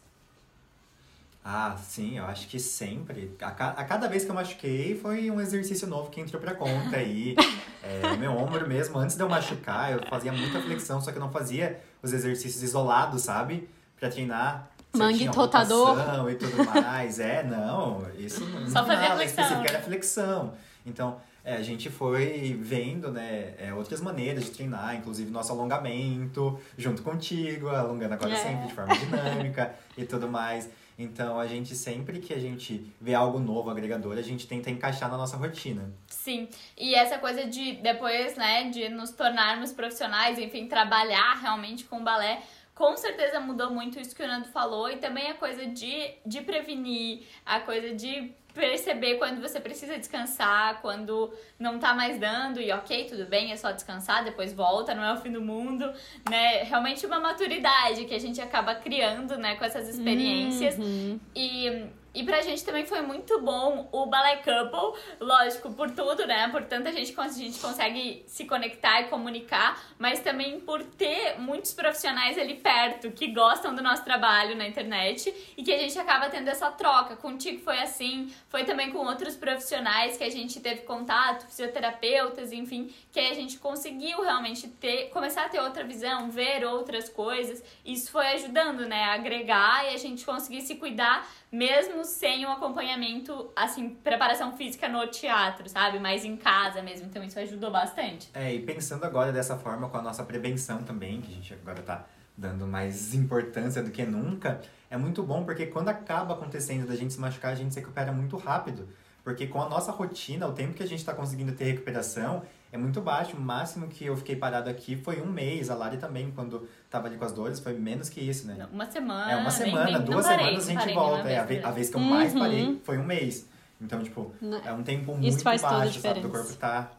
[1.46, 3.36] Ah, sim, eu acho que sempre.
[3.42, 6.54] A, ca- a cada vez que eu machuquei, foi um exercício novo que entrou pra
[6.54, 7.36] conta aí.
[7.86, 11.22] É, meu ombro mesmo, antes de eu machucar, eu fazia muita flexão, só que eu
[11.22, 13.68] não fazia os exercícios isolados, sabe?
[14.00, 14.70] Pra treinar.
[14.96, 15.98] Mangue rotador.
[16.32, 17.20] E tudo mais.
[17.20, 19.64] É, não, isso não Só fazia nada flexão.
[19.66, 20.54] era flexão.
[20.86, 26.58] Então, é, a gente foi vendo, né, é, outras maneiras de treinar, inclusive nosso alongamento,
[26.78, 28.36] junto contigo, alongando agora É.
[28.38, 30.70] sempre de forma dinâmica e tudo mais.
[30.98, 35.10] Então, a gente sempre que a gente vê algo novo, agregador, a gente tenta encaixar
[35.10, 35.92] na nossa rotina.
[36.08, 42.04] Sim, e essa coisa de depois, né, de nos tornarmos profissionais, enfim, trabalhar realmente com
[42.04, 42.42] balé,
[42.76, 46.42] com certeza mudou muito isso que o Nando falou, e também a coisa de, de
[46.42, 52.72] prevenir, a coisa de perceber quando você precisa descansar, quando não tá mais dando, e
[52.72, 55.92] ok, tudo bem, é só descansar, depois volta, não é o fim do mundo,
[56.30, 56.64] né?
[56.64, 60.78] Realmente uma maturidade que a gente acaba criando, né, com essas experiências.
[60.78, 61.20] Uhum.
[61.36, 66.48] E e pra gente também foi muito bom o Ballet Couple, lógico, por tudo, né?
[66.50, 71.40] Por tanta gente que a gente consegue se conectar e comunicar, mas também por ter
[71.40, 75.98] muitos profissionais ali perto que gostam do nosso trabalho na internet e que a gente
[75.98, 77.16] acaba tendo essa troca.
[77.16, 82.94] Contigo foi assim, foi também com outros profissionais que a gente teve contato, fisioterapeutas, enfim,
[83.12, 87.64] que a gente conseguiu realmente ter, começar a ter outra visão, ver outras coisas.
[87.84, 92.52] Isso foi ajudando, né, a agregar e a gente conseguir se cuidar mesmo sem um
[92.52, 96.00] acompanhamento, assim, preparação física no teatro, sabe?
[96.00, 97.06] Mas em casa mesmo.
[97.06, 98.28] Então isso ajudou bastante.
[98.34, 101.84] É, e pensando agora dessa forma com a nossa prevenção também, que a gente agora
[101.84, 106.96] tá dando mais importância do que nunca, é muito bom porque quando acaba acontecendo da
[106.96, 108.90] gente se machucar, a gente se recupera muito rápido.
[109.24, 112.42] Porque com a nossa rotina, o tempo que a gente está conseguindo ter recuperação
[112.74, 113.38] é muito baixo.
[113.38, 115.70] O máximo que eu fiquei parado aqui foi um mês.
[115.70, 118.68] A Lari também, quando tava ali com as dores, foi menos que isso, né?
[118.74, 119.32] Uma semana.
[119.32, 121.30] É, uma semana, nem, duas parei, semanas a gente volta.
[121.30, 123.48] É, a, vez, a vez que eu mais parei foi um mês.
[123.80, 124.34] Então, tipo,
[124.66, 126.22] é um tempo muito isso faz baixo, sabe?
[126.22, 126.92] Do corpo tá.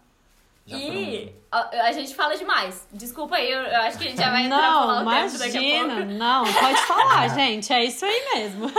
[0.66, 2.86] Já e a, a, gente fala demais.
[2.92, 5.30] Desculpa aí, eu, eu, acho que a gente já vai entrar não, falar o imagina,
[5.30, 6.04] tempo daqui a pouco.
[6.12, 7.72] Não, pode falar, gente.
[7.72, 8.70] É isso aí mesmo.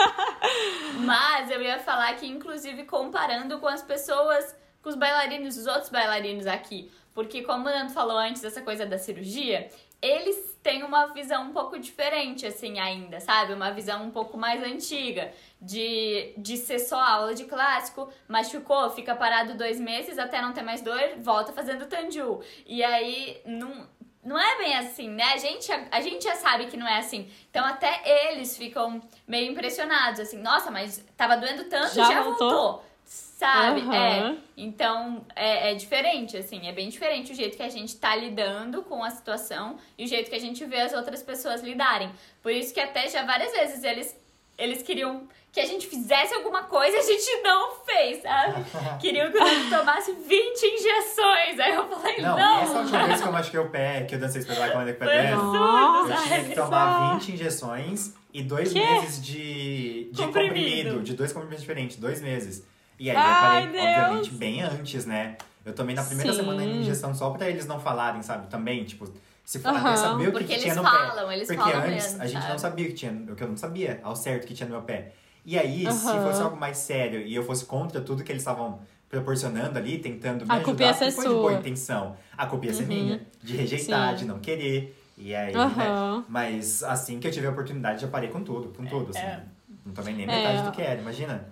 [1.06, 4.56] Mas eu ia falar que, inclusive, comparando com as pessoas,
[4.86, 6.92] com os bailarinos, os outros bailarinos aqui.
[7.12, 9.68] Porque, como o Nando falou antes dessa coisa da cirurgia,
[10.00, 13.54] eles têm uma visão um pouco diferente, assim, ainda, sabe?
[13.54, 19.16] Uma visão um pouco mais antiga, de, de ser só aula de clássico, machucou, fica
[19.16, 22.42] parado dois meses até não ter mais dor, volta fazendo tanju.
[22.64, 23.88] E aí, não,
[24.24, 25.34] não é bem assim, né?
[25.34, 27.28] A gente, a, a, gente já sabe que não é assim.
[27.50, 32.52] Então até eles ficam meio impressionados, assim, nossa, mas tava doendo tanto já, já voltou.
[32.52, 32.95] voltou.
[33.36, 33.82] Sabe?
[33.82, 33.94] Uhum.
[33.94, 34.36] É.
[34.56, 38.82] Então é, é diferente, assim, é bem diferente o jeito que a gente tá lidando
[38.84, 42.10] com a situação e o jeito que a gente vê as outras pessoas lidarem.
[42.42, 44.18] Por isso que até já várias vezes eles,
[44.58, 48.66] eles queriam que a gente fizesse alguma coisa e a gente não fez, sabe?
[49.00, 51.60] Queriam que eu tomasse 20 injeções.
[51.60, 52.38] Aí eu falei, não.
[52.38, 54.94] Não, essa última vez que eu machuquei o pé, que eu dancei espetáculo com a
[54.94, 58.80] Foi absurdo, eu tinha que tomar 20 injeções e dois Quê?
[58.80, 60.56] meses de, de Comprimido.
[60.56, 62.66] comprimido, de dois comprimidos diferentes, dois meses.
[62.98, 63.84] E aí Ai, eu parei, Deus.
[63.84, 65.38] obviamente, bem antes, né?
[65.66, 66.40] Eu tomei na primeira Sim.
[66.40, 68.48] semana a injeção só pra eles não falarem, sabe?
[68.48, 69.12] Também, tipo,
[69.44, 71.34] se for até saber o que, que tinha no falam, pé.
[71.36, 72.52] eles Porque falam antes mesmo, a gente sabe?
[72.52, 74.76] não sabia o que tinha, o que eu não sabia ao certo que tinha no
[74.76, 75.12] meu pé.
[75.44, 76.24] E aí, se Aham.
[76.24, 78.80] fosse algo mais sério e eu fosse contra tudo que eles estavam
[79.10, 82.16] proporcionando ali, tentando me A ajudar, ser foi de boa intenção.
[82.38, 82.88] A culpa ia ser Uhum.
[82.88, 84.16] minha, de rejeitar, Sim.
[84.18, 85.00] de não querer.
[85.18, 85.60] E aí, né?
[85.60, 86.26] Aham.
[86.28, 89.20] Mas assim que eu tive a oportunidade, já parei com tudo, com tudo, assim.
[89.26, 89.44] É.
[89.86, 90.64] Não tomei nem metade É.
[90.64, 91.48] do que era, imagina.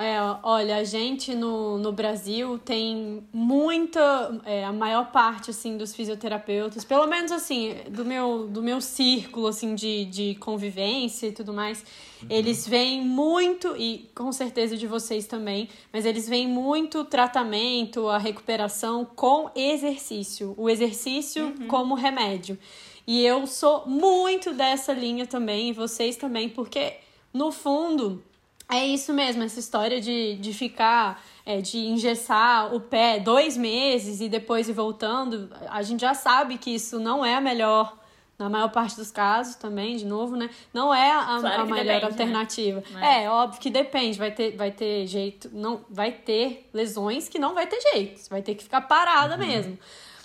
[0.00, 5.92] É, olha, a gente no, no Brasil tem muita, é, a maior parte, assim, dos
[5.92, 11.52] fisioterapeutas, pelo menos, assim, do meu, do meu círculo, assim, de, de convivência e tudo
[11.52, 11.84] mais,
[12.30, 18.08] eles veem muito, e com certeza de vocês também, mas eles veem muito o tratamento,
[18.08, 22.56] a recuperação com exercício, o exercício como remédio.
[23.04, 26.98] E eu sou muito dessa linha também, e vocês também, porque,
[27.34, 28.22] no fundo...
[28.70, 34.20] É isso mesmo, essa história de, de ficar, é, de engessar o pé dois meses
[34.20, 37.96] e depois ir voltando, a gente já sabe que isso não é a melhor,
[38.38, 40.50] na maior parte dos casos também, de novo, né?
[40.72, 42.04] Não é a, Claro a melhor depende, né?
[42.04, 42.82] alternativa.
[42.92, 47.38] Mas- É, óbvio que depende, vai ter, vai ter jeito, não, vai ter lesões que
[47.38, 49.78] não vai ter jeito, você vai ter que ficar parada mesmo.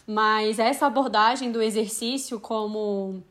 [0.06, 3.24] Mas essa abordagem do exercício como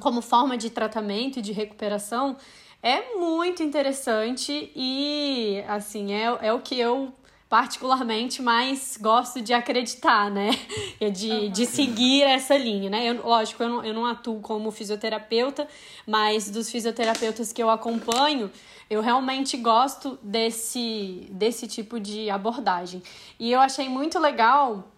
[0.00, 2.36] como forma de tratamento e de recuperação
[2.82, 7.12] é muito interessante e, assim, é, é o que eu
[7.48, 10.50] particularmente mais gosto de acreditar, né?
[11.00, 13.08] É de, de seguir essa linha, né?
[13.08, 15.68] Eu, lógico, eu não, eu não atuo como fisioterapeuta,
[16.04, 18.50] mas dos fisioterapeutas que eu acompanho,
[18.90, 23.00] eu realmente gosto desse, desse tipo de abordagem.
[23.38, 24.90] E eu achei muito legal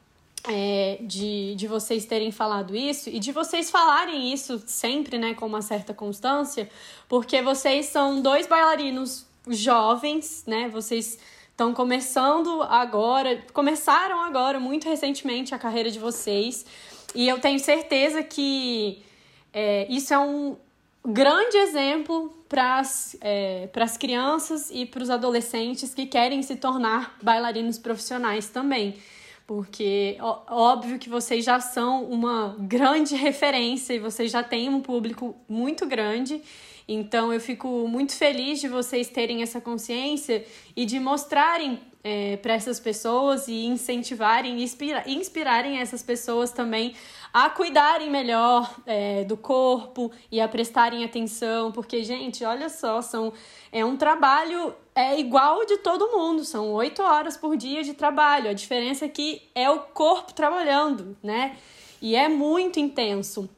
[0.49, 5.47] é, de, de vocês terem falado isso e de vocês falarem isso sempre, né, com
[5.47, 6.68] uma certa constância,
[7.09, 11.18] porque vocês são dois bailarinos jovens, né, vocês
[11.51, 16.64] estão começando agora, começaram agora, muito recentemente, a carreira de vocês,
[17.14, 19.03] e eu tenho certeza que
[19.53, 20.57] é, isso é um
[21.05, 27.16] grande exemplo para as é, pras crianças e para os adolescentes que querem se tornar
[27.22, 28.97] bailarinos profissionais também
[29.51, 35.34] porque óbvio que vocês já são uma grande referência e vocês já têm um público
[35.48, 36.40] muito grande.
[36.86, 40.46] Então eu fico muito feliz de vocês terem essa consciência
[40.76, 46.94] e de mostrarem é, para essas pessoas e incentivarem, inspira, inspirarem essas pessoas também
[47.33, 53.33] a cuidarem melhor é, do corpo e a prestarem atenção, porque, gente, olha só, são,
[53.70, 58.51] é um trabalho é igual de todo mundo, são oito horas por dia de trabalho.
[58.51, 61.57] A diferença é que é o corpo trabalhando, né?
[62.03, 63.49] E é muito intenso.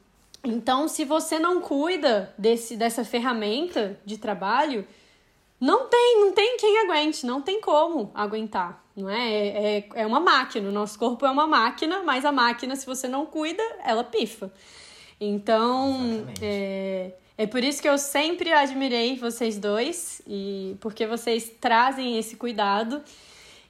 [0.44, 4.86] Então, se você não cuida desse, dessa ferramenta de trabalho,
[5.60, 9.32] não tem, não tem quem aguente, não tem como aguentar, não é?
[9.32, 12.86] É, é, é uma máquina, o nosso corpo é uma máquina, mas a máquina, se
[12.86, 14.52] você não cuida, ela pifa.
[15.20, 22.18] Então, é, é por isso que eu sempre admirei vocês dois, e porque vocês trazem
[22.18, 23.02] esse cuidado.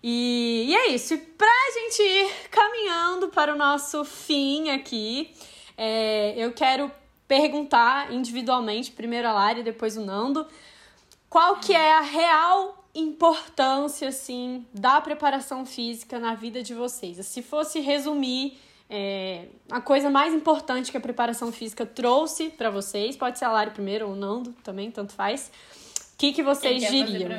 [0.02, 1.14] E, e é isso.
[1.14, 5.30] E pra gente ir caminhando para o nosso fim aqui,
[5.76, 6.90] é, eu quero
[7.28, 10.46] perguntar individualmente, primeiro a Lari, depois o Nando,
[11.30, 17.24] qual que é a real importância, assim, da preparação física na vida de vocês?
[17.26, 23.16] Se fosse resumir é, a coisa mais importante que a preparação física trouxe para vocês,
[23.16, 25.50] pode ser a Lari primeiro ou o Nando também, tanto faz.
[26.12, 27.30] O que, que vocês Quem diriam?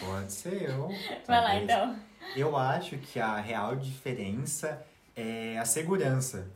[0.00, 0.88] Pode ser eu.
[1.26, 1.96] Vai lá então.
[2.36, 4.84] Eu acho que a real diferença
[5.16, 6.48] é a segurança.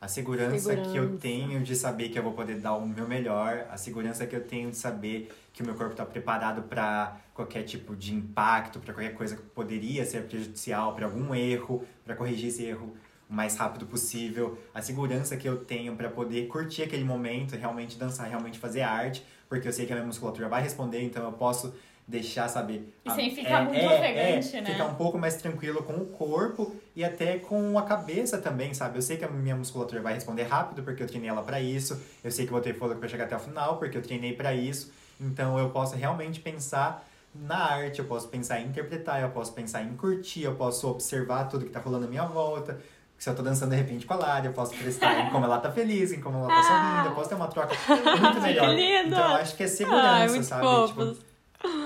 [0.00, 3.06] A segurança, segurança, que eu tenho de saber que eu vou poder dar o meu
[3.06, 7.16] melhor, a segurança que eu tenho de saber que o meu corpo está preparado para
[7.34, 12.14] qualquer tipo de impacto, para qualquer coisa que poderia ser prejudicial, para algum erro, para
[12.14, 12.94] corrigir esse erro
[13.28, 17.96] o mais rápido possível, a segurança que eu tenho para poder curtir aquele momento, realmente
[17.96, 21.32] dançar, realmente fazer arte, porque eu sei que a minha musculatura vai responder, então eu
[21.32, 21.72] posso
[22.10, 22.92] deixar, saber.
[23.04, 24.72] E sem ficar é, muito é, ofegante, é, né?
[24.72, 28.98] Ficar um pouco mais tranquilo com o corpo e até com a cabeça também, sabe?
[28.98, 32.00] Eu sei que a minha musculatura vai responder rápido porque eu treinei ela para isso.
[32.24, 34.52] Eu sei que vou ter fôlego para chegar até o final porque eu treinei para
[34.52, 34.92] isso.
[35.20, 39.82] Então eu posso realmente pensar na arte, eu posso pensar em interpretar, eu posso pensar
[39.82, 42.80] em curtir, eu posso observar tudo que tá rolando à minha volta.
[43.16, 45.58] Se eu tô dançando de repente com a Lara, eu posso prestar em como ela
[45.58, 48.70] tá feliz, em como ela tá sorrindo, eu posso ter uma troca muito melhor.
[49.06, 50.86] Então eu acho que é segurança, Ai, sabe?
[50.88, 51.16] Tipo,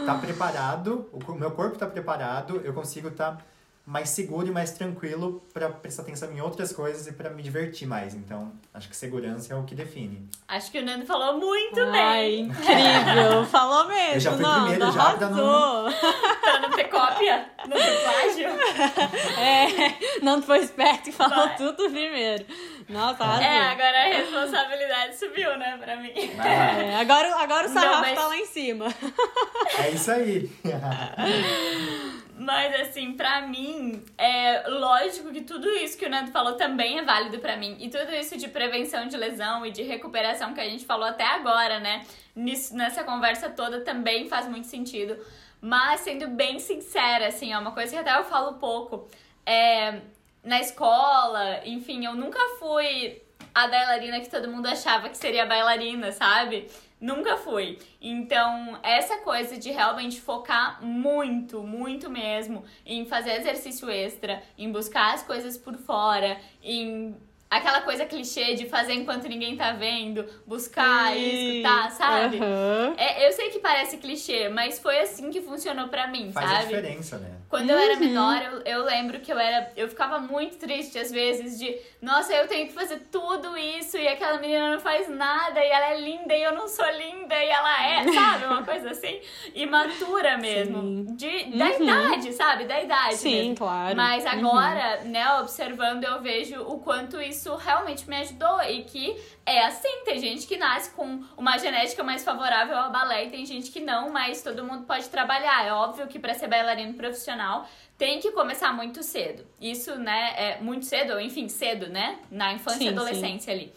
[0.06, 3.42] tá preparado, o meu corpo tá preparado, eu consigo estar tá
[3.86, 7.86] mais seguro e mais tranquilo para prestar atenção em outras coisas e para me divertir
[7.86, 8.14] mais.
[8.14, 10.26] Então, acho que segurança é o que define.
[10.48, 12.40] Acho que o Nando falou muito Ai, bem.
[12.46, 14.14] Incrível, falou mesmo.
[14.14, 15.92] Eu já fui Nando, primeiro já pra não.
[16.40, 18.48] pra não ter cópia, não ter plágio.
[19.44, 21.56] É, não foi esperto e falou Vai.
[21.56, 22.46] tudo primeiro.
[22.88, 23.44] Nossa, arrasou.
[23.44, 26.12] É, agora a responsabilidade subiu, né, pra mim.
[26.14, 28.14] É, agora, agora o sarrafo mas...
[28.14, 28.86] tá lá em cima.
[29.78, 30.50] É isso aí.
[32.36, 37.02] Mas assim, pra mim, é lógico que tudo isso que o Nando falou também é
[37.04, 37.76] válido para mim.
[37.78, 41.24] E tudo isso de prevenção de lesão e de recuperação que a gente falou até
[41.24, 42.04] agora, né?
[42.34, 45.16] Nisso, nessa conversa toda também faz muito sentido.
[45.60, 49.08] Mas sendo bem sincera, assim, é uma coisa que até eu falo pouco.
[49.46, 50.00] É,
[50.42, 53.22] na escola, enfim, eu nunca fui
[53.54, 56.68] a bailarina que todo mundo achava que seria bailarina, sabe?
[57.04, 57.78] Nunca fui.
[58.00, 65.12] Então, essa coisa de realmente focar muito, muito mesmo em fazer exercício extra, em buscar
[65.12, 67.14] as coisas por fora, em
[67.56, 71.18] aquela coisa clichê de fazer enquanto ninguém tá vendo, buscar Sim.
[71.18, 72.36] e escutar, sabe?
[72.36, 72.94] Uhum.
[72.96, 76.56] É, eu sei que parece clichê, mas foi assim que funcionou para mim, Faz sabe?
[76.56, 77.30] Faz diferença, né?
[77.48, 77.76] Quando uhum.
[77.76, 78.00] eu era uhum.
[78.00, 79.70] menor, eu, eu lembro que eu era.
[79.76, 84.08] Eu ficava muito triste às vezes de, nossa, eu tenho que fazer tudo isso e
[84.08, 87.48] aquela menina não faz nada e ela é linda e eu não sou linda e
[87.48, 88.46] ela é, sabe?
[88.46, 89.20] Uma coisa assim,
[89.54, 90.80] imatura mesmo.
[90.80, 91.04] Sim.
[91.14, 91.82] De, da uhum.
[91.82, 92.64] idade, sabe?
[92.64, 93.16] Da idade.
[93.16, 93.56] Sim, mesmo.
[93.56, 93.96] claro.
[93.96, 95.10] Mas agora, uhum.
[95.10, 100.18] né, observando, eu vejo o quanto isso realmente me ajudou e que é assim, tem
[100.18, 104.10] gente que nasce com uma genética mais favorável ao balé e tem gente que não,
[104.10, 105.66] mas todo mundo pode trabalhar.
[105.66, 109.46] É óbvio que para ser bailarino profissional tem que começar muito cedo.
[109.60, 112.18] Isso, né, é muito cedo, ou enfim, cedo, né?
[112.30, 113.60] Na infância sim, e adolescência sim.
[113.60, 113.72] ali.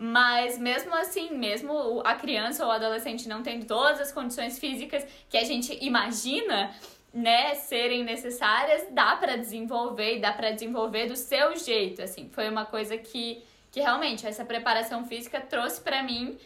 [0.00, 5.04] Mas mesmo assim, mesmo a criança ou o adolescente não tendo todas as condições físicas
[5.28, 6.72] que a gente imagina,
[7.18, 12.28] né, serem necessárias, dá para desenvolver e dá para desenvolver do seu jeito, assim.
[12.32, 16.38] Foi uma coisa que que realmente essa preparação física trouxe para mim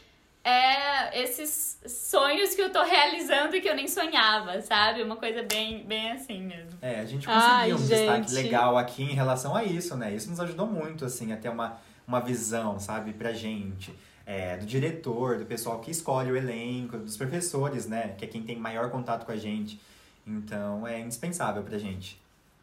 [0.44, 5.02] é, esses sonhos que eu tô realizando e que eu nem sonhava, sabe?
[5.02, 6.78] Uma coisa bem, bem assim mesmo.
[6.82, 7.88] É, a gente conseguiu Ai, um gente.
[7.88, 10.12] destaque legal aqui em relação a isso, né?
[10.12, 13.94] Isso nos ajudou muito, assim, a ter uma, uma visão, sabe, pra gente.
[14.26, 18.14] É, do diretor, do pessoal que escolhe o elenco, dos professores, né?
[18.18, 19.80] Que é quem tem maior contato com a gente.
[20.26, 22.20] Então, é indispensável pra gente.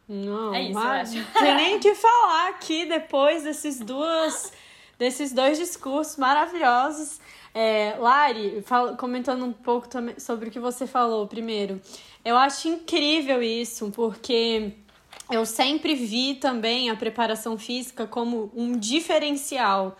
[0.07, 1.33] Não, é isso, mas eu acho.
[1.33, 4.51] Tem nem o que falar aqui depois desses duas,
[4.97, 7.19] desses dois discursos maravilhosos.
[7.53, 11.79] É, Lari, fala, comentando um pouco também sobre o que você falou primeiro.
[12.25, 14.73] Eu acho incrível isso, porque
[15.29, 19.95] eu sempre vi também a preparação física como um diferencial.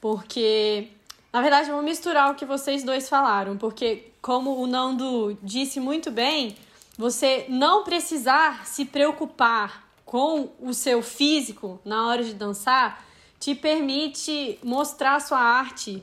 [0.00, 0.88] Porque,
[1.30, 5.78] na verdade, eu vou misturar o que vocês dois falaram, porque, como o Nando disse
[5.78, 6.56] muito bem,
[7.00, 13.06] você não precisar se preocupar com o seu físico na hora de dançar
[13.38, 16.02] te permite mostrar sua arte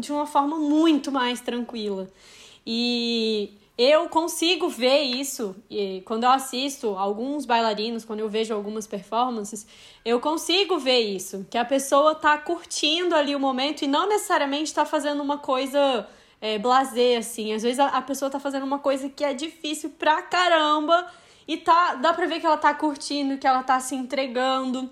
[0.00, 2.10] de uma forma muito mais tranquila.
[2.66, 8.84] E eu consigo ver isso e quando eu assisto alguns bailarinos, quando eu vejo algumas
[8.84, 9.64] performances,
[10.04, 14.74] eu consigo ver isso, que a pessoa tá curtindo ali o momento e não necessariamente
[14.74, 16.04] tá fazendo uma coisa
[16.42, 17.54] é, blazer, assim.
[17.54, 21.06] Às vezes a, a pessoa tá fazendo uma coisa que é difícil pra caramba
[21.46, 24.90] e tá, dá pra ver que ela tá curtindo, que ela tá se entregando.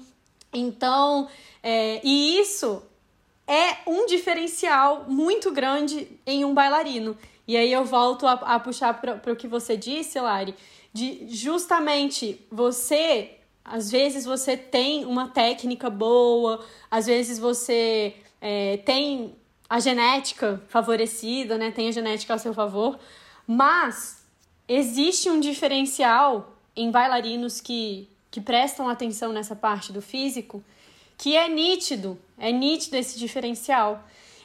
[0.52, 1.28] Então,
[1.60, 2.80] é, e isso
[3.48, 7.18] é um diferencial muito grande em um bailarino.
[7.48, 10.54] E aí eu volto a, a puxar para o que você disse, Lari,
[10.92, 19.34] de justamente você, às vezes você tem uma técnica boa, às vezes você é, tem
[19.70, 21.70] a genética favorecida, né?
[21.70, 22.98] Tem a genética ao seu favor,
[23.46, 24.26] mas
[24.68, 30.62] existe um diferencial em bailarinos que, que prestam atenção nessa parte do físico
[31.16, 34.02] que é nítido, é nítido esse diferencial.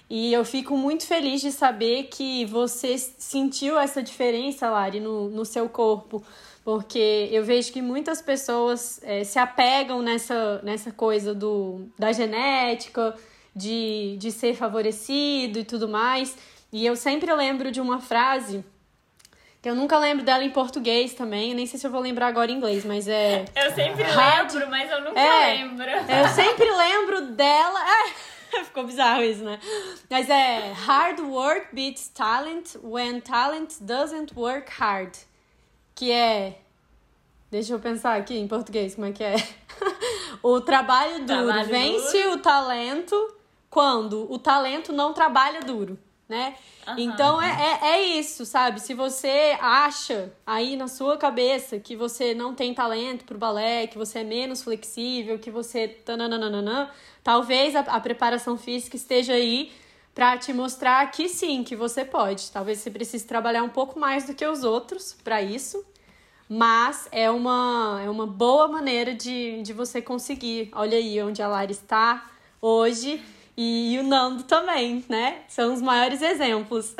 [0.09, 5.45] E eu fico muito feliz de saber que você sentiu essa diferença, Lari, no, no
[5.45, 6.21] seu corpo.
[6.65, 13.15] Porque eu vejo que muitas pessoas é, se apegam nessa, nessa coisa do, da genética,
[13.55, 16.37] de, de ser favorecido e tudo mais.
[16.71, 18.63] E eu sempre lembro de uma frase
[19.61, 22.51] que eu nunca lembro dela em português também, nem sei se eu vou lembrar agora
[22.51, 23.45] em inglês, mas é.
[23.55, 25.89] Eu sempre lembro, mas eu nunca é, lembro.
[25.89, 27.79] Eu sempre lembro dela.
[28.53, 29.59] É, ficou bizarro isso, né?
[30.09, 35.13] Mas é Hard work beats talent when talent doesn't work hard.
[35.93, 36.59] Que é.
[37.51, 39.35] Deixa eu pensar aqui em português como é que é.
[40.41, 42.35] o trabalho duro trabalho vence duro.
[42.35, 43.35] o talento
[43.75, 46.55] quando o talento não trabalha duro né?
[46.87, 46.95] Uhum.
[46.97, 48.81] Então é, é, é, isso, sabe?
[48.81, 53.97] Se você acha aí na sua cabeça que você não tem talento pro balé, que
[53.97, 55.87] você é menos flexível, que você.
[55.87, 56.89] Tananana,
[57.23, 59.71] talvez a, a preparação física esteja aí
[60.15, 62.49] para te mostrar que sim, que você pode.
[62.51, 65.85] Talvez você precise trabalhar um pouco mais do que os outros para isso.
[66.47, 70.69] Mas é uma, é uma boa maneira de, de você conseguir.
[70.73, 73.23] Olha aí onde a Lara está hoje
[73.57, 75.43] e o Nando também, né?
[75.47, 76.95] São os maiores exemplos.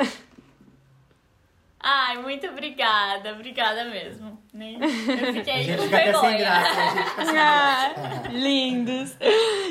[1.88, 4.42] Ai, muito obrigada, obrigada mesmo.
[4.52, 4.74] Nem...
[4.74, 7.94] Eu fiquei a gente fica até sem graça, a gente fica sem ah,
[8.32, 9.16] lindos.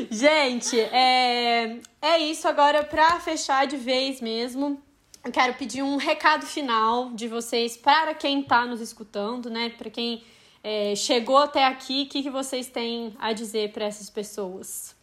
[0.09, 4.81] Gente, é, é isso agora para fechar de vez mesmo.
[5.25, 9.69] Eu quero pedir um recado final de vocês para quem está nos escutando, né?
[9.69, 10.23] Para quem
[10.63, 14.94] é, chegou até aqui, o que, que vocês têm a dizer para essas pessoas?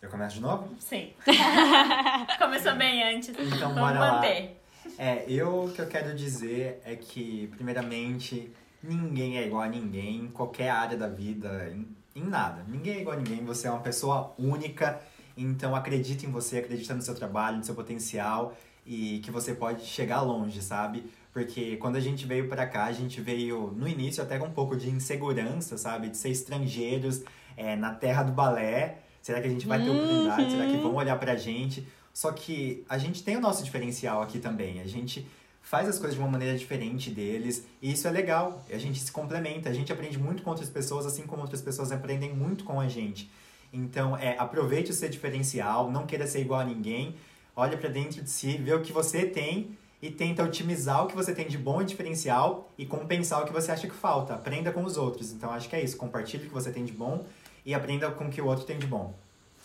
[0.00, 0.68] Eu começo de novo?
[0.78, 1.10] Sim.
[2.38, 3.30] Começou bem antes.
[3.30, 4.56] Então, Vamos bora manter.
[4.86, 4.92] Lá.
[4.96, 10.16] É, eu o que eu quero dizer é que, primeiramente, ninguém é igual a ninguém
[10.20, 12.64] em qualquer área da vida, em, em nada.
[12.68, 15.00] Ninguém é igual a ninguém, você é uma pessoa única,
[15.36, 19.84] então acredita em você, acredita no seu trabalho, no seu potencial e que você pode
[19.84, 21.10] chegar longe, sabe?
[21.32, 24.52] Porque quando a gente veio para cá, a gente veio no início até com um
[24.52, 26.08] pouco de insegurança, sabe?
[26.08, 27.22] De ser estrangeiros
[27.56, 30.42] é, na terra do balé Será que a gente vai ter oportunidade?
[30.44, 30.50] Uhum.
[30.50, 31.86] Será que vão olhar pra gente?
[32.14, 34.80] Só que a gente tem o nosso diferencial aqui também.
[34.80, 35.26] A gente
[35.60, 37.62] faz as coisas de uma maneira diferente deles.
[37.82, 38.64] E isso é legal.
[38.72, 39.68] A gente se complementa.
[39.68, 42.88] A gente aprende muito com outras pessoas, assim como outras pessoas aprendem muito com a
[42.88, 43.30] gente.
[43.70, 47.14] Então, é, aproveite o seu diferencial, não queira ser igual a ninguém.
[47.54, 51.14] Olha para dentro de si, vê o que você tem e tenta otimizar o que
[51.14, 54.32] você tem de bom e diferencial e compensar o que você acha que falta.
[54.32, 55.32] Aprenda com os outros.
[55.32, 55.98] Então, acho que é isso.
[55.98, 57.26] Compartilhe o que você tem de bom
[57.64, 59.14] e aprenda com o que o outro tem de bom.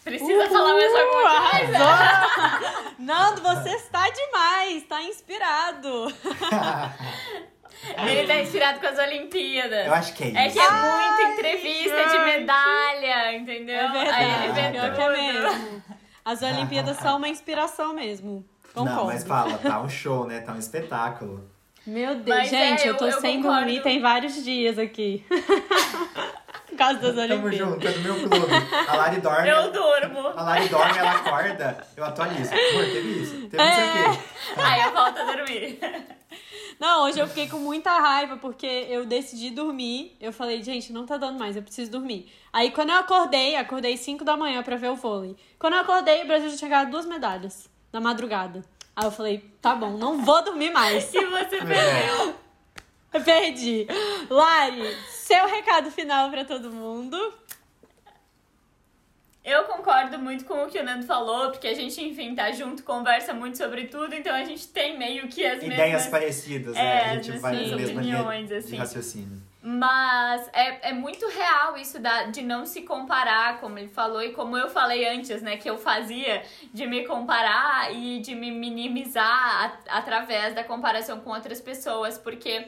[0.04, 2.94] Precisa Uhul, falar mais alguma coisa?
[3.00, 6.14] Nando, você está demais, está inspirado.
[7.98, 9.86] Ele tá inspirado com as Olimpíadas.
[9.86, 10.38] Eu acho que é isso.
[10.38, 13.76] É que é muita entrevista Ai, de medalha, entendeu?
[13.76, 14.24] É verdade.
[14.24, 15.84] Aí ele vê que é mesmo.
[16.24, 18.46] As Olimpíadas são uma inspiração mesmo.
[18.74, 19.00] Concordo.
[19.00, 20.40] Não, mas fala, tá um show, né?
[20.40, 21.50] Tá um espetáculo.
[21.86, 23.60] Meu Deus, mas gente, é, eu, eu tô eu sem concordo.
[23.60, 25.26] dormir tem vários dias aqui.
[26.74, 27.58] Por causa das Olimpíadas.
[27.60, 28.54] Tamo junto, é do meu clube.
[28.88, 29.48] A Lari dorme.
[29.48, 30.28] Eu durmo.
[30.36, 32.52] A Lari dorme, ela acorda, eu atualizo.
[32.52, 33.70] Amor, teve isso, teve é.
[33.70, 34.20] isso aqui.
[34.58, 35.80] Aí eu volto a dormir.
[36.80, 40.18] Não, hoje eu fiquei com muita raiva porque eu decidi dormir.
[40.20, 42.32] Eu falei, gente, não tá dando mais, eu preciso dormir.
[42.52, 45.36] Aí quando eu acordei, acordei 5 da manhã pra ver o vôlei.
[45.60, 48.64] Quando eu acordei, o Brasil já tinha ganhado duas medalhas na madrugada.
[48.96, 51.14] Aí eu falei, tá bom, não vou dormir mais.
[51.14, 52.43] E você perdeu.
[53.26, 53.88] Perdi.
[54.30, 57.18] Lari, seu recado final pra todo mundo.
[59.44, 62.82] Eu concordo muito com o que o Nando falou, porque a gente, enfim, tá junto,
[62.84, 66.08] conversa muito sobre tudo, então a gente tem meio que as Ideias mesmas...
[66.08, 67.02] parecidas, É, né?
[67.12, 68.78] A gente as vai na mesmas mesma opiniões, de assim.
[68.78, 69.42] raciocínio.
[69.62, 74.32] Mas é, é muito real isso da, de não se comparar, como ele falou, e
[74.32, 75.58] como eu falei antes, né?
[75.58, 76.44] Que eu fazia
[76.74, 79.26] de me comparar e de me minimizar
[79.90, 82.66] a- através da comparação com outras pessoas, porque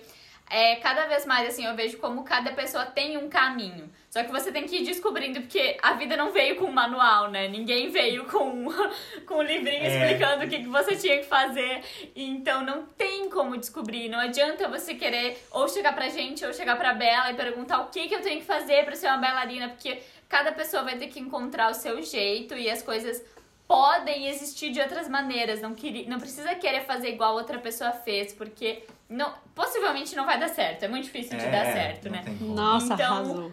[0.49, 3.89] é, cada vez mais, assim, eu vejo como cada pessoa tem um caminho.
[4.09, 7.29] Só que você tem que ir descobrindo, porque a vida não veio com um manual,
[7.29, 7.47] né?
[7.47, 8.65] Ninguém veio com,
[9.27, 9.87] com um livrinho É.
[9.87, 11.83] explicando o que, que você tinha que fazer.
[12.15, 14.07] Então não tem como descobrir.
[14.07, 17.87] Não adianta você querer ou chegar pra gente ou chegar pra Bela e perguntar o
[17.87, 21.07] que, que eu tenho que fazer pra ser uma bailarina, porque cada pessoa vai ter
[21.07, 23.21] que encontrar o seu jeito e as coisas
[23.67, 25.59] podem existir de outras maneiras.
[25.59, 30.39] Não, queria, não precisa querer fazer igual outra pessoa fez, porque não, possivelmente não vai
[30.39, 30.84] dar certo.
[30.84, 32.26] É muito difícil de dar certo, não né?
[32.41, 33.51] Nossa, Então, arrasou.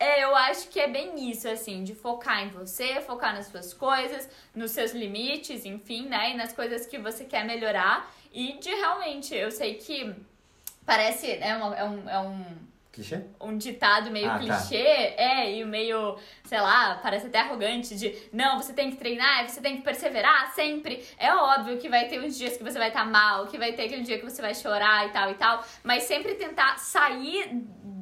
[0.00, 3.74] É, eu acho que é bem isso, assim, de focar em você, focar nas suas
[3.74, 6.32] coisas, nos seus limites, enfim, né?
[6.32, 8.12] E nas coisas que você quer melhorar.
[8.32, 10.14] E de realmente, eu sei que
[10.86, 12.08] parece, é, uma, é um.
[12.08, 12.67] É um
[12.98, 13.20] Clichê?
[13.40, 14.38] um ditado meio Ah, tá.
[14.40, 14.76] clichê,
[15.16, 19.60] é, e meio, sei lá, parece até arrogante de não, você tem que treinar, você
[19.60, 21.04] tem que perseverar sempre.
[21.16, 23.84] É óbvio que vai ter uns dias que você vai estar mal, que vai ter
[23.84, 27.48] aquele dia que você vai chorar e tal e tal, mas sempre tentar sair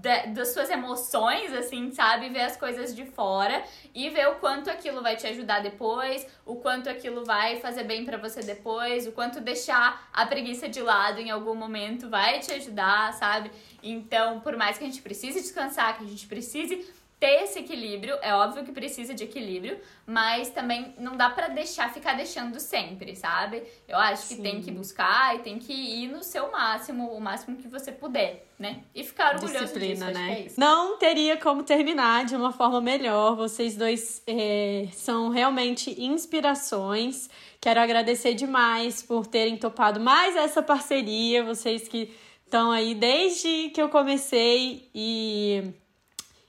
[0.03, 2.29] da- das suas emoções, assim, sabe?
[2.29, 3.63] Ver as coisas de fora
[3.95, 8.05] e ver o quanto aquilo vai te ajudar depois, o quanto aquilo vai fazer bem
[8.05, 12.53] pra você depois, o quanto deixar a preguiça de lado em algum momento vai te
[12.53, 13.51] ajudar, sabe?
[13.83, 16.87] Então, por mais que a gente precise descansar, que a gente precise
[17.19, 21.93] ter esse equilíbrio, é óbvio que precisa de equilíbrio, mas também não dá pra deixar
[21.93, 23.63] ficar deixando sempre, sabe?
[23.89, 24.43] Eu acho que Sim.
[24.43, 28.47] tem que buscar e tem que ir no seu máximo, o máximo que você puder,
[28.59, 28.83] né?
[28.95, 30.41] E ficar orgulhoso disso, Disciplina, é né?
[30.41, 30.61] isso.
[30.61, 33.35] Não teria como terminar de uma forma melhor.
[33.35, 37.31] Vocês dois é, são realmente inspirações.
[37.59, 41.43] Quero agradecer demais por terem topado mais essa parceria.
[41.43, 42.15] Vocês que
[42.45, 45.73] estão aí desde que eu comecei e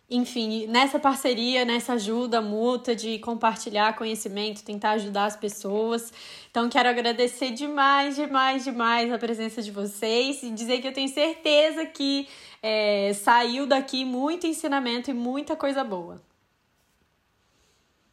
[0.10, 6.14] enfim, nessa parceria, nessa ajuda mútua de compartilhar conhecimento, tentar ajudar as pessoas.
[6.50, 11.10] Então, quero agradecer demais, demais, demais a presença de vocês e dizer que eu tenho
[11.10, 12.28] certeza que
[12.64, 16.22] é, saiu daqui muito ensinamento e muita coisa boa.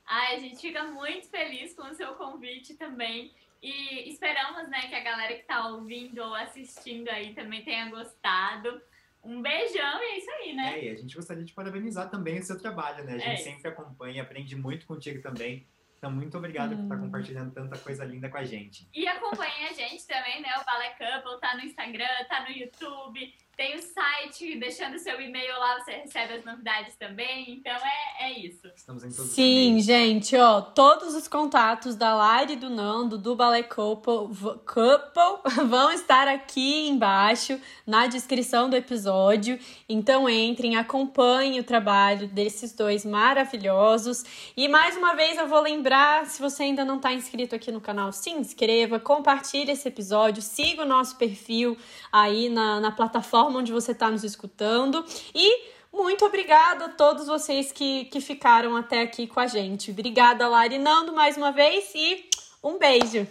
[0.04, 3.32] Ai, a gente fica muito feliz com o seu convite também.
[3.62, 8.82] E esperamos, né, que a galera que tá ouvindo ou assistindo aí também tenha gostado.
[9.24, 10.78] Um beijão e é isso aí, né?
[10.78, 13.14] É, e a gente gostaria de parabenizar também o seu trabalho, né?
[13.14, 13.44] A gente É.
[13.44, 15.66] sempre acompanha, aprende muito contigo também.
[15.96, 18.86] Então, muito obrigado por estar compartilhando tanta coisa linda com a gente.
[18.92, 20.50] E acompanhem a gente também, né?
[20.60, 25.52] O Ballet Couple tá no Instagram, tá no YouTube, tem o site, deixando seu e-mail
[25.58, 27.52] lá, você recebe as novidades também.
[27.52, 28.66] Então é, é isso.
[28.74, 29.84] Estamos em todos os Sim, meios.
[29.84, 34.34] gente, ó, todos os contatos da Lari e do Nando, do Ballet Couple,
[34.66, 39.58] Couple vão estar aqui embaixo na descrição do episódio.
[39.88, 44.24] Então entrem, acompanhem o trabalho desses dois maravilhosos.
[44.56, 47.80] E mais uma vez eu vou lembrar, se você ainda não está inscrito aqui no
[47.80, 51.76] canal, se inscreva, compartilhe esse episódio, siga o nosso perfil
[52.10, 55.04] aí na, na plataforma onde você está nos escutando.
[55.34, 59.90] E muito obrigada a todos vocês que, que ficaram até aqui com a gente.
[59.90, 62.28] Obrigada, Lari e Nando, mais uma vez e
[62.62, 63.26] um beijo.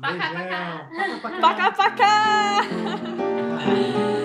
[0.00, 1.20] Pacá, Beijão.
[1.20, 1.40] pacá.
[1.40, 1.72] Pacá, pacá.
[1.72, 2.60] Pacá, pacá!